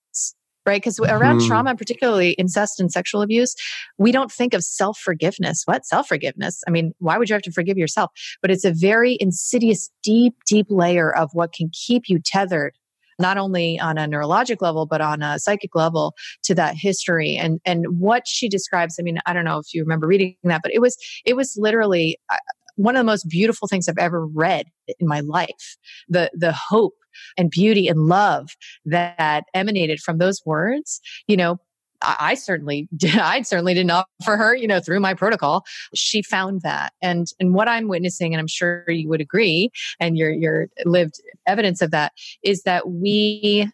[0.69, 0.81] right?
[0.81, 1.47] Because around mm-hmm.
[1.47, 3.55] trauma, particularly incest and sexual abuse,
[3.97, 5.63] we don't think of self forgiveness.
[5.65, 5.85] What?
[5.85, 6.61] Self forgiveness?
[6.67, 8.11] I mean, why would you have to forgive yourself?
[8.41, 12.73] But it's a very insidious, deep, deep layer of what can keep you tethered
[13.21, 17.59] not only on a neurologic level but on a psychic level to that history and
[17.65, 20.73] and what she describes i mean i don't know if you remember reading that but
[20.73, 20.95] it was
[21.25, 22.37] it was literally uh,
[22.79, 24.67] one of the most beautiful things I've ever read
[24.99, 25.77] in my life.
[26.07, 26.93] The the hope
[27.37, 28.49] and beauty and love
[28.85, 31.59] that emanated from those words, you know,
[32.01, 33.15] I certainly did.
[33.17, 35.65] I certainly didn't offer her, you know, through my protocol.
[35.93, 36.93] She found that.
[37.01, 41.21] And, and what I'm witnessing, and I'm sure you would agree, and your, your lived
[41.47, 42.13] evidence of that
[42.43, 43.69] is that we,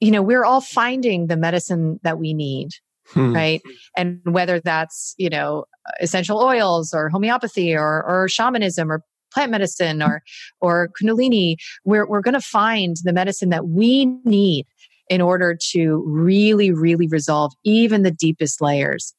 [0.00, 2.70] you know, we're all finding the medicine that we need.
[3.08, 3.34] Hmm.
[3.34, 3.60] Right.
[3.96, 5.64] And whether that's, you know,
[6.00, 9.02] essential oils or homeopathy or, or shamanism or
[9.32, 10.22] plant medicine or,
[10.60, 14.66] or Kundalini, we're, we're going to find the medicine that we need
[15.08, 19.14] in order to really, really resolve even the deepest layers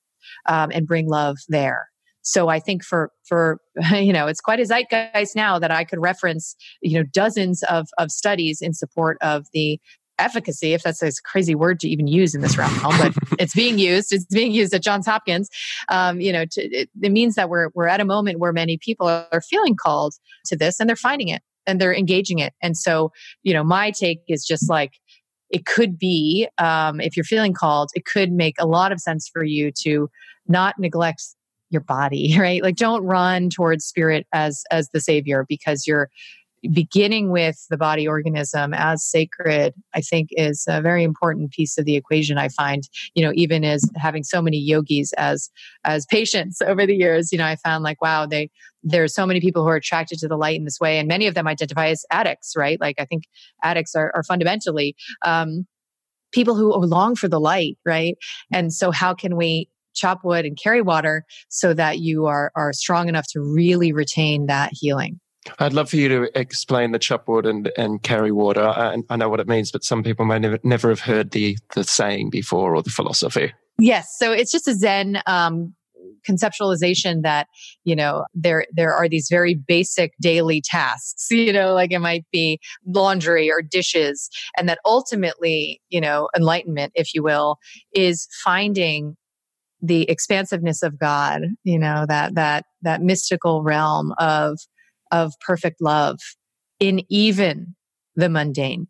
[0.48, 1.88] um, and bring love there.
[2.24, 3.60] So I think for for
[3.94, 7.88] you know it's quite a zeitgeist now that I could reference you know dozens of
[7.98, 9.80] of studies in support of the
[10.22, 13.80] efficacy, if that's a crazy word to even use in this realm, but it's being
[13.80, 14.14] used.
[14.14, 15.50] It's being used at Johns Hopkins.
[15.90, 18.78] Um, you know, to, it, it means that we're we're at a moment where many
[18.78, 20.14] people are feeling called
[20.46, 22.54] to this, and they're finding it and they're engaging it.
[22.62, 23.12] And so,
[23.44, 24.94] you know, my take is just like
[25.50, 29.30] it could be, um, if you're feeling called, it could make a lot of sense
[29.32, 30.10] for you to
[30.48, 31.22] not neglect
[31.70, 32.62] your body, right?
[32.62, 36.10] Like don't run towards spirit as as the savior because you're
[36.72, 41.86] beginning with the body organism as sacred i think is a very important piece of
[41.86, 45.50] the equation i find you know even as having so many yogis as
[45.86, 48.50] as patients over the years you know i found like wow they
[48.84, 51.28] there's so many people who are attracted to the light in this way and many
[51.28, 52.80] of them identify as addicts right?
[52.80, 53.24] Like i think
[53.64, 54.96] addicts are, are fundamentally
[55.26, 55.66] um,
[56.32, 58.16] people who long for the light right?
[58.52, 62.74] And so how can we chop wood and carry water so that you are are
[62.74, 65.20] strong enough to really retain that healing
[65.60, 68.64] I'd love for you to explain the chop wood and, and carry water.
[68.64, 71.58] I, I know what it means, but some people may never, never have heard the,
[71.74, 73.54] the saying before or the philosophy.
[73.80, 74.16] Yes.
[74.18, 75.74] So it's just a Zen um,
[76.28, 77.48] conceptualization that
[77.84, 82.26] you know there there are these very basic daily tasks you know like it might
[82.32, 87.58] be laundry or dishes and that ultimately you know enlightenment if you will
[87.94, 89.16] is finding
[89.82, 94.60] the expansiveness of god you know that that that mystical realm of
[95.12, 96.20] of perfect love
[96.80, 97.76] in even
[98.16, 98.88] the mundane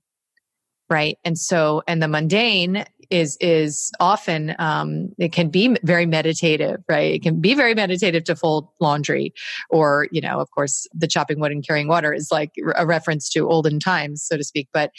[0.91, 1.17] right?
[1.23, 7.13] And so and the mundane is is often um, it can be very meditative right?
[7.13, 9.33] It can be very meditative to fold laundry
[9.69, 13.29] or you know of course the chopping wood and carrying water is like a reference
[13.29, 14.91] to olden times so to speak but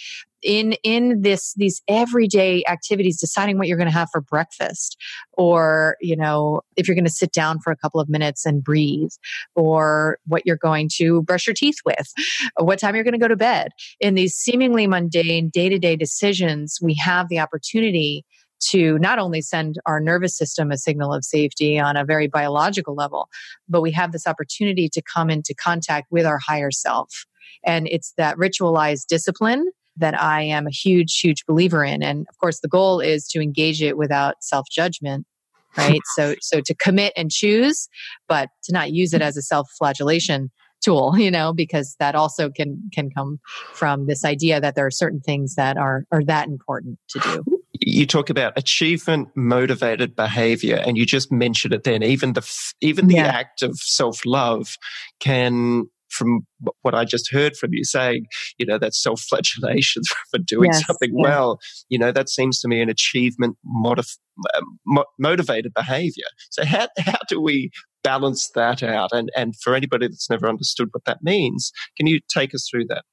[0.43, 4.97] in in this these everyday activities deciding what you're going to have for breakfast
[5.33, 8.63] or you know if you're going to sit down for a couple of minutes and
[8.65, 9.11] breathe
[9.55, 12.13] or what you're going to brush your teeth with
[12.59, 13.71] what time you're going to go to bed
[14.01, 18.25] in these seemingly mundane day-to-day decisions we have the opportunity
[18.61, 22.95] to not only send our nervous system a signal of safety on a very biological
[22.95, 23.29] level,
[23.69, 27.25] but we have this opportunity to come into contact with our higher self.
[27.65, 29.69] And it's that ritualized discipline
[30.03, 32.03] that I am a huge, huge believer in.
[32.03, 35.27] And of course, the goal is to engage it without self judgment
[35.77, 37.89] right so so to commit and choose
[38.29, 40.51] but to not use it as a self-flagellation
[40.83, 43.41] tool you know because that also can can come
[43.73, 47.59] from this idea that there are certain things that are are that important to do
[47.85, 52.49] you talk about achievement motivated behavior and you just mentioned it then even the
[52.81, 53.27] even the yeah.
[53.27, 54.77] act of self-love
[55.19, 56.47] can from
[56.83, 58.27] what I just heard from you saying,
[58.59, 61.23] you know, that self flagellation for doing yes, something yeah.
[61.23, 61.59] well,
[61.89, 64.19] you know, that seems to me an achievement modif-
[64.87, 66.27] mo- motivated behavior.
[66.51, 67.71] So, how, how do we
[68.05, 69.11] balance that out?
[69.13, 72.87] And, and for anybody that's never understood what that means, can you take us through
[72.87, 73.05] that?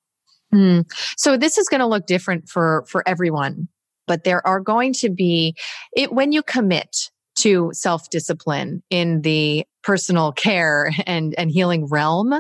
[0.53, 0.85] Mm.
[1.17, 3.67] So, this is going to look different for, for everyone,
[4.07, 5.55] but there are going to be,
[5.95, 12.33] it, when you commit, to self discipline in the personal care and, and healing realm,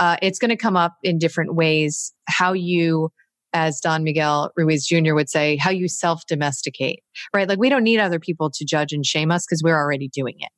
[0.00, 2.12] uh, it's going to come up in different ways.
[2.28, 3.10] How you,
[3.52, 5.14] as Don Miguel Ruiz Jr.
[5.14, 7.02] would say, how you self domesticate,
[7.34, 7.48] right?
[7.48, 10.36] Like we don't need other people to judge and shame us because we're already doing
[10.38, 10.50] it.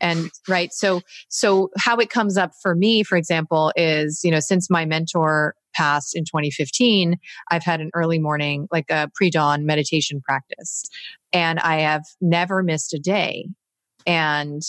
[0.00, 4.40] and right so so how it comes up for me for example is you know
[4.40, 7.16] since my mentor passed in 2015
[7.50, 10.82] i've had an early morning like a pre-dawn meditation practice
[11.32, 13.46] and i have never missed a day
[14.06, 14.62] and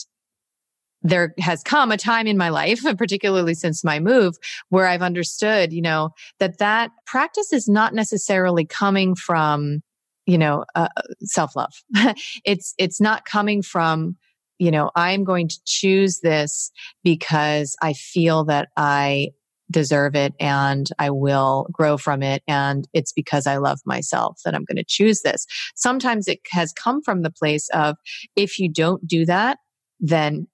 [1.04, 4.36] there has come a time in my life particularly since my move
[4.70, 9.82] where i've understood you know that that practice is not necessarily coming from
[10.26, 10.88] you know uh,
[11.22, 11.74] self-love
[12.46, 14.16] it's it's not coming from
[14.60, 16.72] you know, I'm going to choose this
[17.04, 19.32] because I feel that I
[19.72, 22.44] deserve it and I will grow from it.
[22.48, 25.46] And it's because I love myself that I'm going to choose this.
[25.76, 27.98] Sometimes it has come from the place of
[28.36, 29.58] if you don't do that,
[30.00, 30.48] then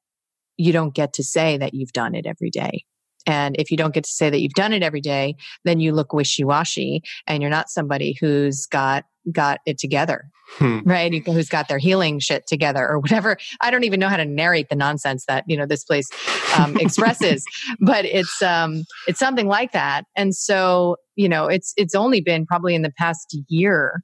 [0.59, 2.83] you don't get to say that you've done it every day.
[3.25, 5.93] And if you don't get to say that you've done it every day, then you
[5.93, 10.29] look wishy-washy and you're not somebody who's got got it together.
[10.57, 10.79] Hmm.
[10.83, 11.13] Right?
[11.25, 13.37] Who's got their healing shit together or whatever.
[13.61, 16.09] I don't even know how to narrate the nonsense that, you know, this place
[16.57, 17.45] um, expresses,
[17.79, 20.05] but it's um it's something like that.
[20.15, 24.01] And so, you know, it's it's only been probably in the past year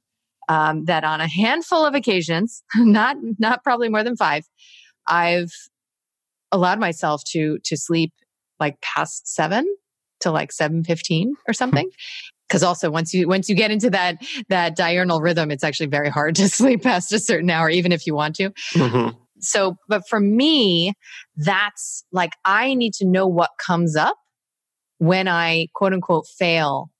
[0.48, 4.44] um, that on a handful of occasions, not not probably more than five,
[5.08, 5.50] I've
[6.52, 8.12] allowed myself to to sleep
[8.58, 9.66] like past seven
[10.20, 11.90] to like 7.15 or something.
[12.48, 16.08] Because also once you once you get into that that diurnal rhythm it's actually very
[16.08, 18.50] hard to sleep past a certain hour even if you want to.
[18.74, 19.18] Mm-hmm.
[19.40, 20.94] so but for me
[21.36, 24.16] that's like i need to know what comes up
[24.98, 26.90] when i quote unquote fail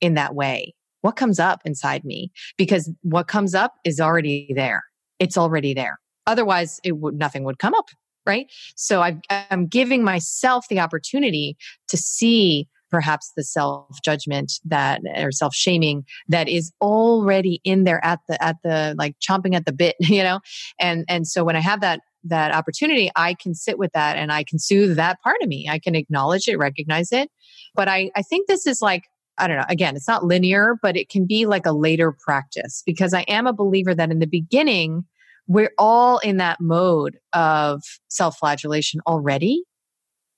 [0.00, 0.74] in that way.
[1.02, 2.30] What comes up inside me?
[2.58, 4.82] Because what comes up is already there.
[5.18, 5.98] It's already there.
[6.26, 7.88] Otherwise it would nothing would come up
[8.26, 8.50] right?
[8.76, 9.18] So i
[9.50, 11.56] am giving myself the opportunity
[11.88, 18.04] to see perhaps the self judgment that or self shaming that is already in there
[18.04, 20.40] at the at the like chomping at the bit, you know,
[20.78, 24.32] and and so when I have that that opportunity, I can sit with that and
[24.32, 25.68] I can soothe that part of me.
[25.70, 27.30] I can acknowledge it, recognize it.
[27.74, 29.04] But I, I think this is like,
[29.38, 32.82] I don't know, again, it's not linear, but it can be like a later practice
[32.84, 35.04] because I am a believer that in the beginning,
[35.46, 39.62] we're all in that mode of self flagellation already,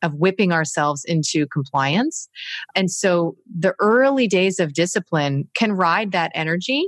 [0.02, 2.28] of whipping ourselves into compliance.
[2.74, 6.86] And so the early days of discipline can ride that energy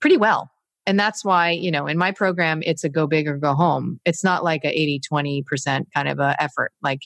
[0.00, 0.50] pretty well.
[0.86, 4.00] And that's why, you know, in my program, it's a go big or go home.
[4.04, 6.72] It's not like a 80, 20% kind of a effort.
[6.82, 7.00] Like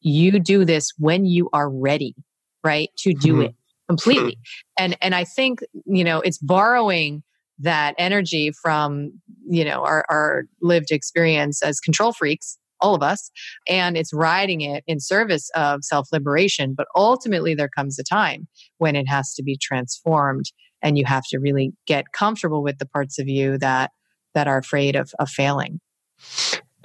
[0.00, 2.14] you do this when you are ready,
[2.62, 2.90] right?
[2.98, 3.42] To do mm-hmm.
[3.42, 3.54] it
[3.88, 4.38] completely.
[4.78, 7.22] And, and I think, you know, it's borrowing
[7.58, 9.12] that energy from
[9.48, 13.30] you know our, our lived experience as control freaks all of us
[13.66, 16.74] and it's riding it in service of self-liberation.
[16.76, 18.48] But ultimately there comes a time
[18.78, 20.44] when it has to be transformed
[20.82, 23.90] and you have to really get comfortable with the parts of you that
[24.34, 25.80] that are afraid of, of failing.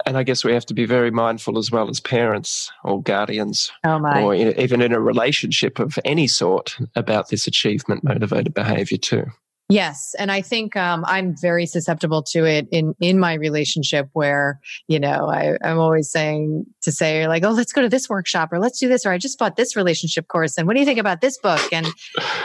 [0.06, 3.70] And I guess we have to be very mindful as well as parents or guardians,
[3.84, 9.26] oh or even in a relationship of any sort, about this achievement motivated behavior too.
[9.72, 14.60] Yes, and I think um, I'm very susceptible to it in in my relationship, where
[14.86, 18.52] you know I, I'm always saying to say like, oh, let's go to this workshop,
[18.52, 20.84] or let's do this, or I just bought this relationship course, and what do you
[20.84, 21.72] think about this book?
[21.72, 21.86] And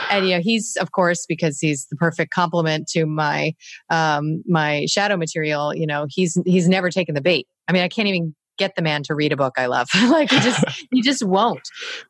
[0.09, 3.53] and you know he's of course because he's the perfect complement to my
[3.89, 5.75] um, my shadow material.
[5.75, 7.45] You know he's he's never taken the bait.
[7.67, 9.89] I mean, I can't even get the man to read a book I love.
[10.09, 11.67] like he just he just won't.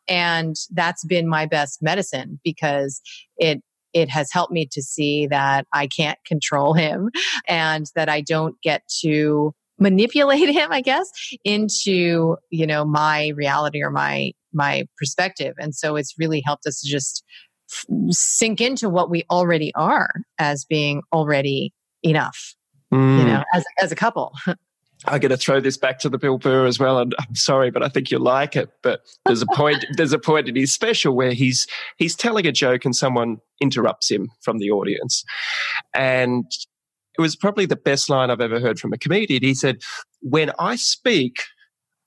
[0.08, 3.02] And that's been my best medicine because
[3.38, 3.64] it
[3.98, 7.10] it has helped me to see that I can't control him
[7.48, 11.10] and that I don't get to manipulate him, I guess,
[11.44, 15.56] into, you know, my reality or my, my perspective.
[15.58, 17.24] And so it's really helped us to just
[18.12, 21.74] sink into what we already are as being already
[22.04, 22.56] enough,
[22.94, 23.20] mm.
[23.20, 24.34] you know, as, as a couple.
[25.06, 27.70] I'm going to throw this back to the Bill Burr as well, and I'm sorry,
[27.70, 28.70] but I think you'll like it.
[28.82, 29.86] But there's a point.
[29.98, 31.68] there's a point in his special where he's
[31.98, 35.24] he's telling a joke, and someone interrupts him from the audience,
[35.94, 36.46] and
[37.18, 39.44] it was probably the best line I've ever heard from a comedian.
[39.44, 39.82] He said,
[40.22, 41.44] "When I speak,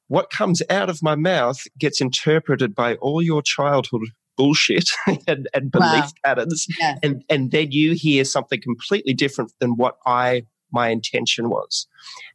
[0.09, 4.03] what comes out of my mouth gets interpreted by all your childhood
[4.37, 4.89] bullshit
[5.29, 6.11] and, and belief wow.
[6.25, 6.97] patterns, yeah.
[7.03, 11.87] and and then you hear something completely different than what I my intention was."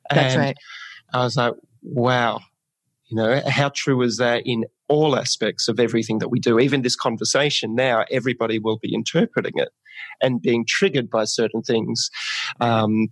[0.09, 0.57] That's and right.
[1.13, 2.41] I was like, wow,
[3.07, 6.59] you know, how true is that in all aspects of everything that we do?
[6.59, 9.69] Even this conversation now, everybody will be interpreting it
[10.21, 12.09] and being triggered by certain things
[12.59, 13.07] um,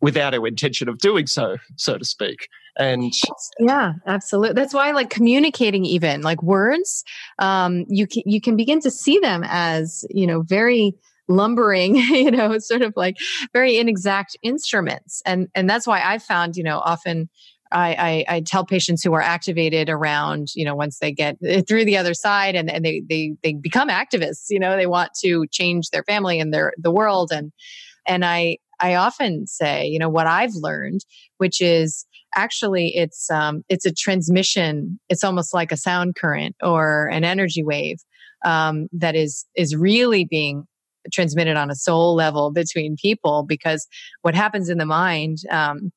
[0.00, 2.48] without our intention of doing so, so to speak.
[2.78, 3.12] And
[3.58, 4.54] yeah, absolutely.
[4.54, 7.04] That's why, like communicating, even like words,
[7.38, 10.94] um, you can you can begin to see them as you know very
[11.28, 13.16] lumbering, you know, sort of like
[13.52, 15.22] very inexact instruments.
[15.26, 17.28] And and that's why I found, you know, often
[17.72, 21.36] I, I, I, tell patients who are activated around, you know, once they get
[21.68, 25.12] through the other side and, and they, they, they become activists, you know, they want
[25.24, 27.30] to change their family and their, the world.
[27.32, 27.52] And,
[28.06, 31.00] and I, I often say, you know, what I've learned,
[31.38, 35.00] which is actually it's, um, it's a transmission.
[35.08, 37.96] It's almost like a sound current or an energy wave,
[38.44, 40.66] um, that is, is really being
[41.12, 43.86] transmitted on a soul level between people because
[44.22, 45.90] what happens in the mind um,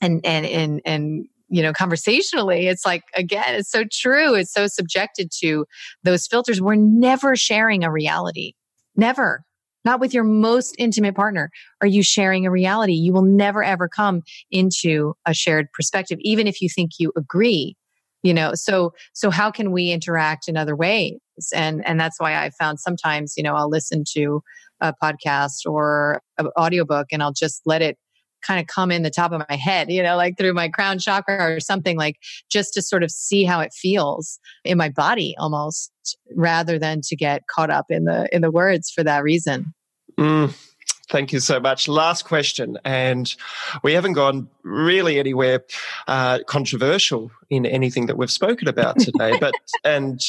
[0.00, 4.34] and and and and you know conversationally it's like again it's so true.
[4.34, 5.66] It's so subjected to
[6.02, 6.60] those filters.
[6.60, 8.54] We're never sharing a reality.
[8.96, 9.44] Never.
[9.82, 11.50] Not with your most intimate partner.
[11.80, 12.92] Are you sharing a reality?
[12.92, 17.76] You will never ever come into a shared perspective even if you think you agree
[18.22, 21.18] you know so so how can we interact in other ways
[21.54, 24.42] and and that's why i found sometimes you know i'll listen to
[24.80, 27.98] a podcast or an audiobook and i'll just let it
[28.42, 30.98] kind of come in the top of my head you know like through my crown
[30.98, 32.16] chakra or something like
[32.50, 35.92] just to sort of see how it feels in my body almost
[36.34, 39.74] rather than to get caught up in the in the words for that reason
[40.18, 40.69] mm.
[41.10, 41.88] Thank you so much.
[41.88, 43.34] Last question, and
[43.82, 45.64] we haven't gone really anywhere
[46.06, 49.36] uh, controversial in anything that we've spoken about today.
[49.40, 49.52] but
[49.84, 50.20] and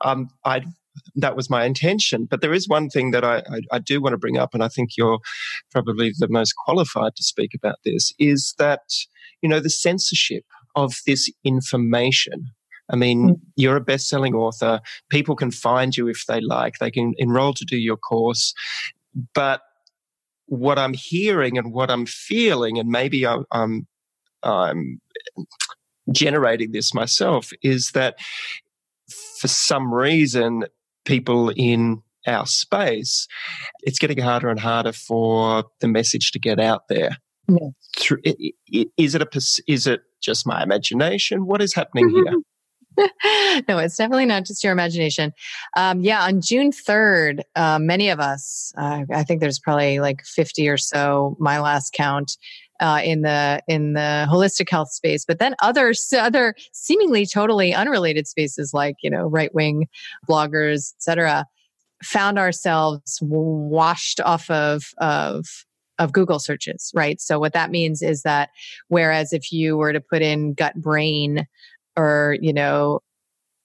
[0.00, 0.62] um, I
[1.16, 2.26] that was my intention.
[2.30, 4.62] But there is one thing that I, I, I, do want to bring up, and
[4.62, 5.20] I think you're
[5.70, 8.80] probably the most qualified to speak about this, is that,
[9.40, 10.44] you know, the censorship
[10.76, 12.50] of this information.
[12.90, 13.40] I mean, mm.
[13.56, 14.80] you're a best selling author.
[15.10, 18.54] People can find you if they like, they can enroll to do your course.
[19.34, 19.62] But
[20.46, 23.86] what I'm hearing and what I'm feeling, and maybe I'm, I'm,
[24.42, 25.00] I'm
[26.10, 28.16] generating this myself, is that
[29.40, 30.64] for some reason,
[31.04, 33.26] people in our space,
[33.82, 37.16] it's getting harder and harder for the message to get out there.
[37.48, 37.68] Yeah.
[38.96, 39.28] Is it a
[39.66, 41.46] is it just my imagination?
[41.46, 42.24] What is happening here?
[42.24, 42.38] Mm-hmm.
[43.68, 45.32] no, it's definitely not just your imagination.
[45.76, 50.22] Um, yeah, on June 3rd, uh, many of us, uh, I think there's probably like
[50.24, 52.36] 50 or so, my last count,
[52.80, 58.26] uh, in the in the holistic health space, but then other other seemingly totally unrelated
[58.26, 59.86] spaces like you know right wing
[60.28, 61.46] bloggers, etc.,
[62.02, 65.46] found ourselves washed off of of
[65.98, 67.20] of Google searches, right?
[67.20, 68.50] So what that means is that
[68.88, 71.46] whereas if you were to put in gut brain
[71.96, 73.00] or you know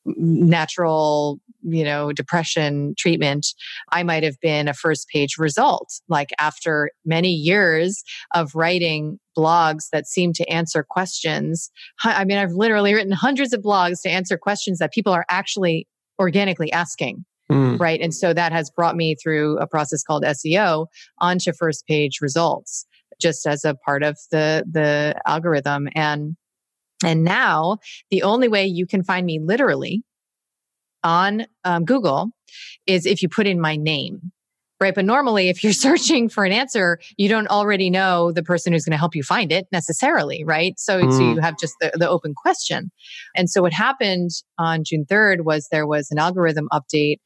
[0.05, 3.47] natural you know depression treatment
[3.91, 5.89] i might have been a first page result.
[6.07, 8.03] Like after many years
[8.33, 11.69] of writing blogs that seem to answer questions
[12.03, 15.87] i mean i've literally written hundreds of blogs to answer questions that people are actually
[16.19, 17.79] organically asking mm.
[17.79, 17.99] right?
[18.01, 20.87] And so that has brought me through a process called seo
[21.19, 22.85] onto first page results
[23.19, 25.87] just as a part of the the algorithm.
[25.95, 26.35] And
[27.03, 27.77] and now
[28.09, 30.03] the only way you can find me literally
[31.03, 32.31] on um, Google
[32.85, 34.31] is if you put in my name.
[34.79, 34.93] Right.
[34.93, 38.85] But normally, if you're searching for an answer, you don't already know the person who's
[38.85, 40.43] going to help you find it necessarily.
[40.43, 40.79] Right.
[40.79, 41.11] So, mm.
[41.11, 42.91] so you have just the, the open question.
[43.35, 44.29] And so what happened
[44.59, 47.17] on June 3rd was there was an algorithm update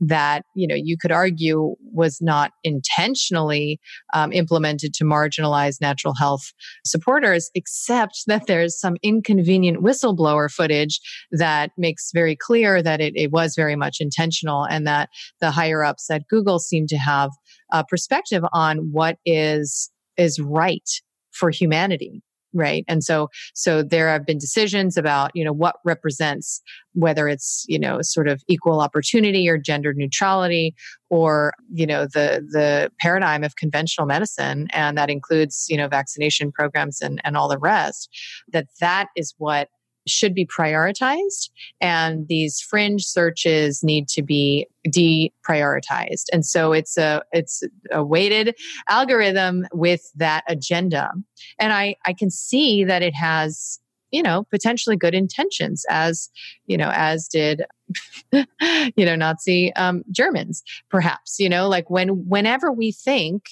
[0.00, 3.80] that you know you could argue was not intentionally
[4.14, 6.52] um, implemented to marginalize natural health
[6.84, 11.00] supporters except that there's some inconvenient whistleblower footage
[11.32, 15.08] that makes very clear that it, it was very much intentional and that
[15.40, 17.30] the higher ups at google seem to have
[17.72, 20.88] a perspective on what is is right
[21.32, 22.22] for humanity
[22.54, 26.60] right and so so there have been decisions about you know what represents
[26.94, 30.74] whether it's you know sort of equal opportunity or gender neutrality
[31.10, 36.50] or you know the the paradigm of conventional medicine and that includes you know vaccination
[36.50, 38.08] programs and and all the rest
[38.52, 39.68] that that is what
[40.10, 47.22] should be prioritized and these fringe searches need to be deprioritized and so it's a
[47.32, 48.54] it's a weighted
[48.88, 51.10] algorithm with that agenda
[51.58, 53.80] and i i can see that it has
[54.10, 56.30] you know potentially good intentions as
[56.66, 57.62] you know as did
[58.32, 63.50] you know nazi um, germans perhaps you know like when whenever we think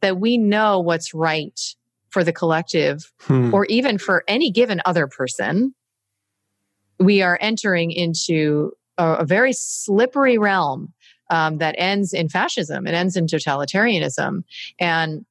[0.00, 1.60] that we know what's right
[2.10, 3.52] for the collective hmm.
[3.52, 5.74] or even for any given other person
[6.98, 10.92] we are entering into a, a very slippery realm
[11.30, 12.86] um, that ends in fascism.
[12.86, 14.42] It ends in totalitarianism.
[14.78, 15.24] And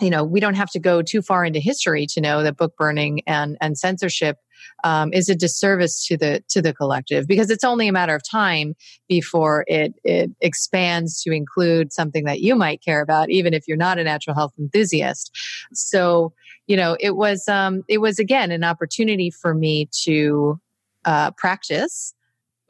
[0.00, 2.74] you know, we don't have to go too far into history to know that book
[2.76, 4.38] burning and and censorship
[4.84, 8.22] um, is a disservice to the to the collective because it's only a matter of
[8.28, 8.74] time
[9.08, 13.76] before it it expands to include something that you might care about, even if you're
[13.76, 15.36] not a natural health enthusiast.
[15.74, 16.32] So,
[16.66, 20.58] you know, it was um, it was again an opportunity for me to
[21.04, 22.14] uh, practice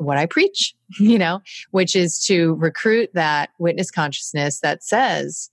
[0.00, 1.40] what I preach, you know,
[1.70, 5.50] which is to recruit that witness consciousness that says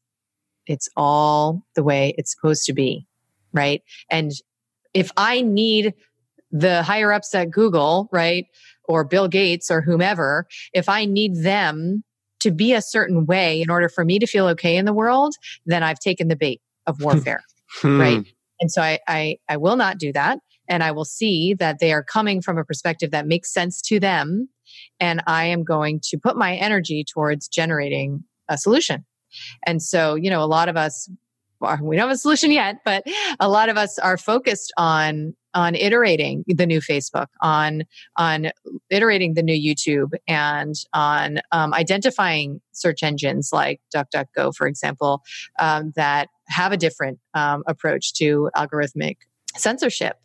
[0.66, 3.08] it's all the way it's supposed to be,
[3.54, 3.84] right?
[4.10, 4.32] And
[4.94, 5.94] if I need
[6.52, 8.46] the higher ups at Google, right,
[8.86, 12.04] or Bill Gates or whomever, if I need them
[12.40, 15.36] to be a certain way in order for me to feel okay in the world,
[15.66, 17.44] then I've taken the bait of warfare,
[17.84, 18.18] right?
[18.18, 18.22] Hmm.
[18.60, 20.40] And so I, I, I will not do that
[20.70, 24.00] and I will see that they are coming from a perspective that makes sense to
[24.00, 24.50] them.
[25.00, 29.06] And I am going to put my energy towards generating a solution.
[29.66, 31.10] And so, you know, a lot of us,
[31.60, 33.04] we don't have a solution yet, but
[33.40, 37.84] a lot of us are focused on on iterating the new Facebook, on
[38.16, 38.52] on
[38.92, 45.24] iterating the new YouTube, and on um, identifying search engines like DuckDuckGo, for example,
[45.60, 49.16] um, that have a different um, approach to algorithmic
[49.56, 50.18] censorship.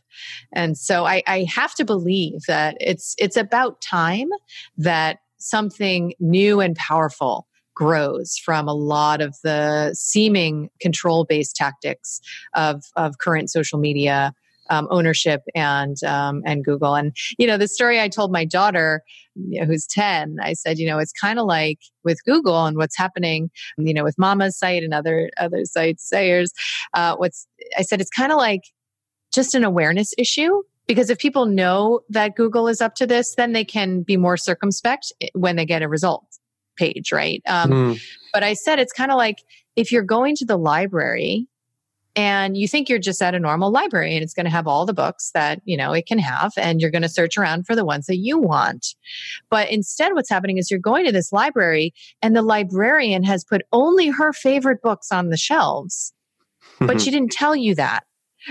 [0.52, 4.28] And so I, I have to believe that it's it's about time
[4.76, 12.20] that something new and powerful grows from a lot of the seeming control based tactics
[12.54, 14.32] of, of current social media
[14.70, 16.94] um, ownership and um, and Google.
[16.94, 19.02] And you know, the story I told my daughter,
[19.34, 22.76] you know, who's ten, I said, you know, it's kind of like with Google and
[22.76, 26.52] what's happening, you know, with Mama's site and other other sites, sayers.
[26.94, 28.62] Uh, what's I said, it's kind of like
[29.32, 33.52] just an awareness issue because if people know that Google is up to this, then
[33.52, 36.24] they can be more circumspect when they get a result
[36.76, 37.42] page, right?
[37.46, 38.02] Um, mm.
[38.32, 39.38] But I said it's kind of like
[39.76, 41.46] if you're going to the library
[42.14, 44.84] and you think you're just at a normal library and it's going to have all
[44.84, 47.74] the books that you know it can have and you're going to search around for
[47.74, 48.94] the ones that you want
[49.48, 53.62] but instead what's happening is you're going to this library and the librarian has put
[53.72, 56.12] only her favorite books on the shelves
[56.80, 58.04] but she didn't tell you that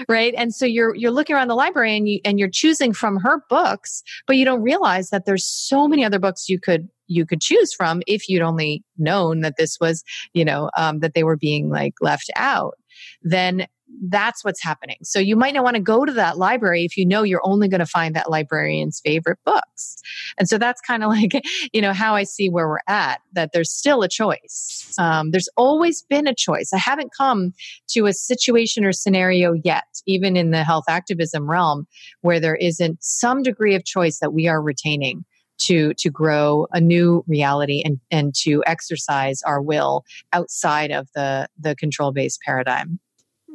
[0.07, 0.33] right?
[0.37, 3.43] And so you're you're looking around the library and you and you're choosing from her
[3.49, 7.41] books but you don't realize that there's so many other books you could you could
[7.41, 10.03] choose from if you'd only known that this was
[10.33, 12.75] you know um, that they were being like left out.
[13.21, 13.67] Then
[14.03, 14.97] that's what's happening.
[15.03, 17.67] So you might not want to go to that library if you know you're only
[17.67, 20.01] going to find that librarian's favorite books.
[20.37, 21.41] And so that's kind of like,
[21.73, 24.93] you know, how I see where we're at, that there's still a choice.
[24.97, 26.71] Um, there's always been a choice.
[26.73, 27.53] I haven't come
[27.89, 31.87] to a situation or scenario yet, even in the health activism realm,
[32.21, 35.25] where there isn't some degree of choice that we are retaining
[35.59, 40.03] to to grow a new reality and and to exercise our will
[40.33, 42.99] outside of the the control based paradigm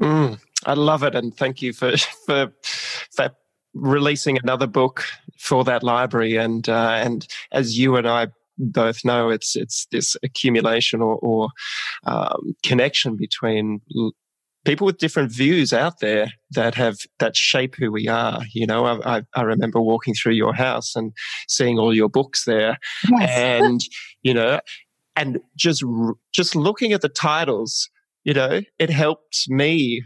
[0.00, 1.96] Mm, I love it, and thank you for
[2.26, 2.52] for
[3.14, 3.30] for
[3.74, 5.04] releasing another book
[5.38, 6.36] for that library.
[6.36, 8.28] And uh, and as you and I
[8.58, 11.48] both know, it's it's this accumulation or, or
[12.04, 13.80] um, connection between
[14.64, 18.42] people with different views out there that have that shape who we are.
[18.52, 21.12] You know, I, I, I remember walking through your house and
[21.48, 22.78] seeing all your books there,
[23.10, 23.30] yes.
[23.30, 23.80] and
[24.22, 24.60] you know,
[25.14, 25.82] and just
[26.34, 27.88] just looking at the titles
[28.26, 30.02] you know, it helped me.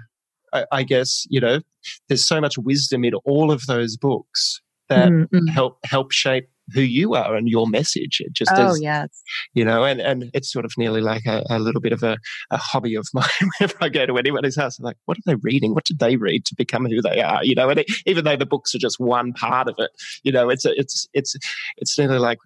[0.53, 1.61] I, I guess you know,
[2.09, 5.47] there's so much wisdom in all of those books that mm-hmm.
[5.47, 8.19] help help shape who you are and your message.
[8.21, 9.09] It just oh, is, yes.
[9.55, 12.19] you know, and, and it's sort of nearly like a, a little bit of a,
[12.51, 13.25] a hobby of mine.
[13.59, 15.75] Whenever I go to anybody's house, I'm like, what are they reading?
[15.75, 17.45] What did they read to become who they are?
[17.45, 19.91] You know, and it, even though the books are just one part of it,
[20.23, 21.37] you know, it's, it's, it's,
[21.77, 22.39] it's nearly like,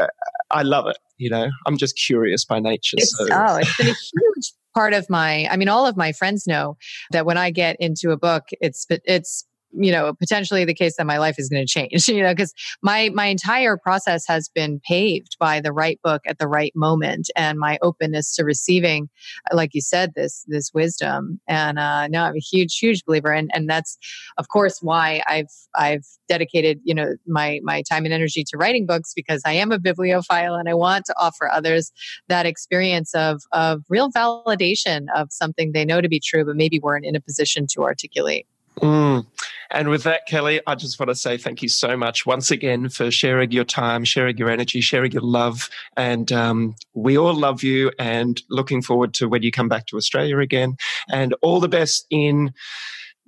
[0.00, 0.06] uh,
[0.50, 0.98] I love it.
[1.18, 2.96] You know, I'm just curious by nature.
[2.98, 3.26] It's, so.
[3.30, 5.46] Oh, it's been a huge part of my.
[5.50, 6.76] I mean, all of my friends know
[7.10, 11.06] that when I get into a book, it's it's you know potentially the case that
[11.06, 14.80] my life is going to change you know because my my entire process has been
[14.86, 19.08] paved by the right book at the right moment and my openness to receiving
[19.52, 21.40] like you said this this wisdom.
[21.48, 23.32] And uh no i'm a huge huge believer.
[23.32, 23.98] And and that's
[24.38, 28.86] of course why i've i've dedicated you know my my time and energy to writing
[28.86, 31.92] books because i am a bibliophile and i want to offer others
[32.28, 36.78] that experience of of real validation of something they know to be true but maybe
[36.78, 38.46] weren't in a position to articulate
[38.80, 39.26] Mm.
[39.70, 42.88] And with that, Kelly, I just want to say thank you so much once again
[42.88, 45.68] for sharing your time, sharing your energy, sharing your love.
[45.96, 49.96] And um, we all love you and looking forward to when you come back to
[49.96, 50.76] Australia again.
[51.08, 52.52] And all the best in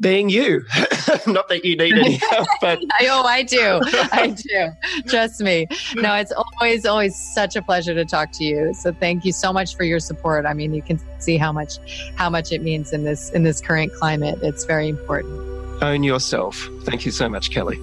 [0.01, 0.65] being you.
[1.27, 3.81] Not that you need any help, but oh, I do.
[4.13, 4.71] I do.
[5.09, 5.67] Trust me.
[5.95, 8.75] No, it's always, always such a pleasure to talk to you.
[8.75, 10.47] So thank you so much for your support.
[10.47, 11.79] I mean, you can see how much,
[12.17, 14.39] how much it means in this in this current climate.
[14.43, 15.41] It's very important.
[15.83, 16.69] Own yourself.
[16.83, 17.77] Thank you so much, Kelly.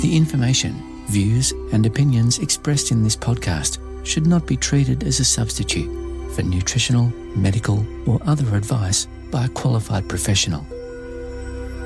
[0.00, 0.74] The information,
[1.08, 5.90] views, and opinions expressed in this podcast should not be treated as a substitute
[6.34, 10.64] for nutritional, medical, or other advice by a qualified professional.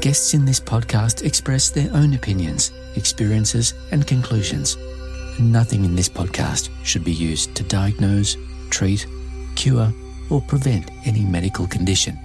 [0.01, 4.77] Guests in this podcast express their own opinions, experiences, and conclusions.
[5.41, 8.37] Nothing in this podcast should be used to diagnose,
[8.71, 9.07] treat,
[9.57, 9.93] cure,
[10.31, 12.19] or prevent any medical condition.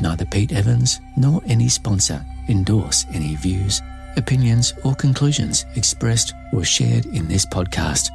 [0.00, 3.80] Neither Pete Evans nor any sponsor endorse any views,
[4.16, 8.10] opinions, or conclusions expressed or shared in this podcast.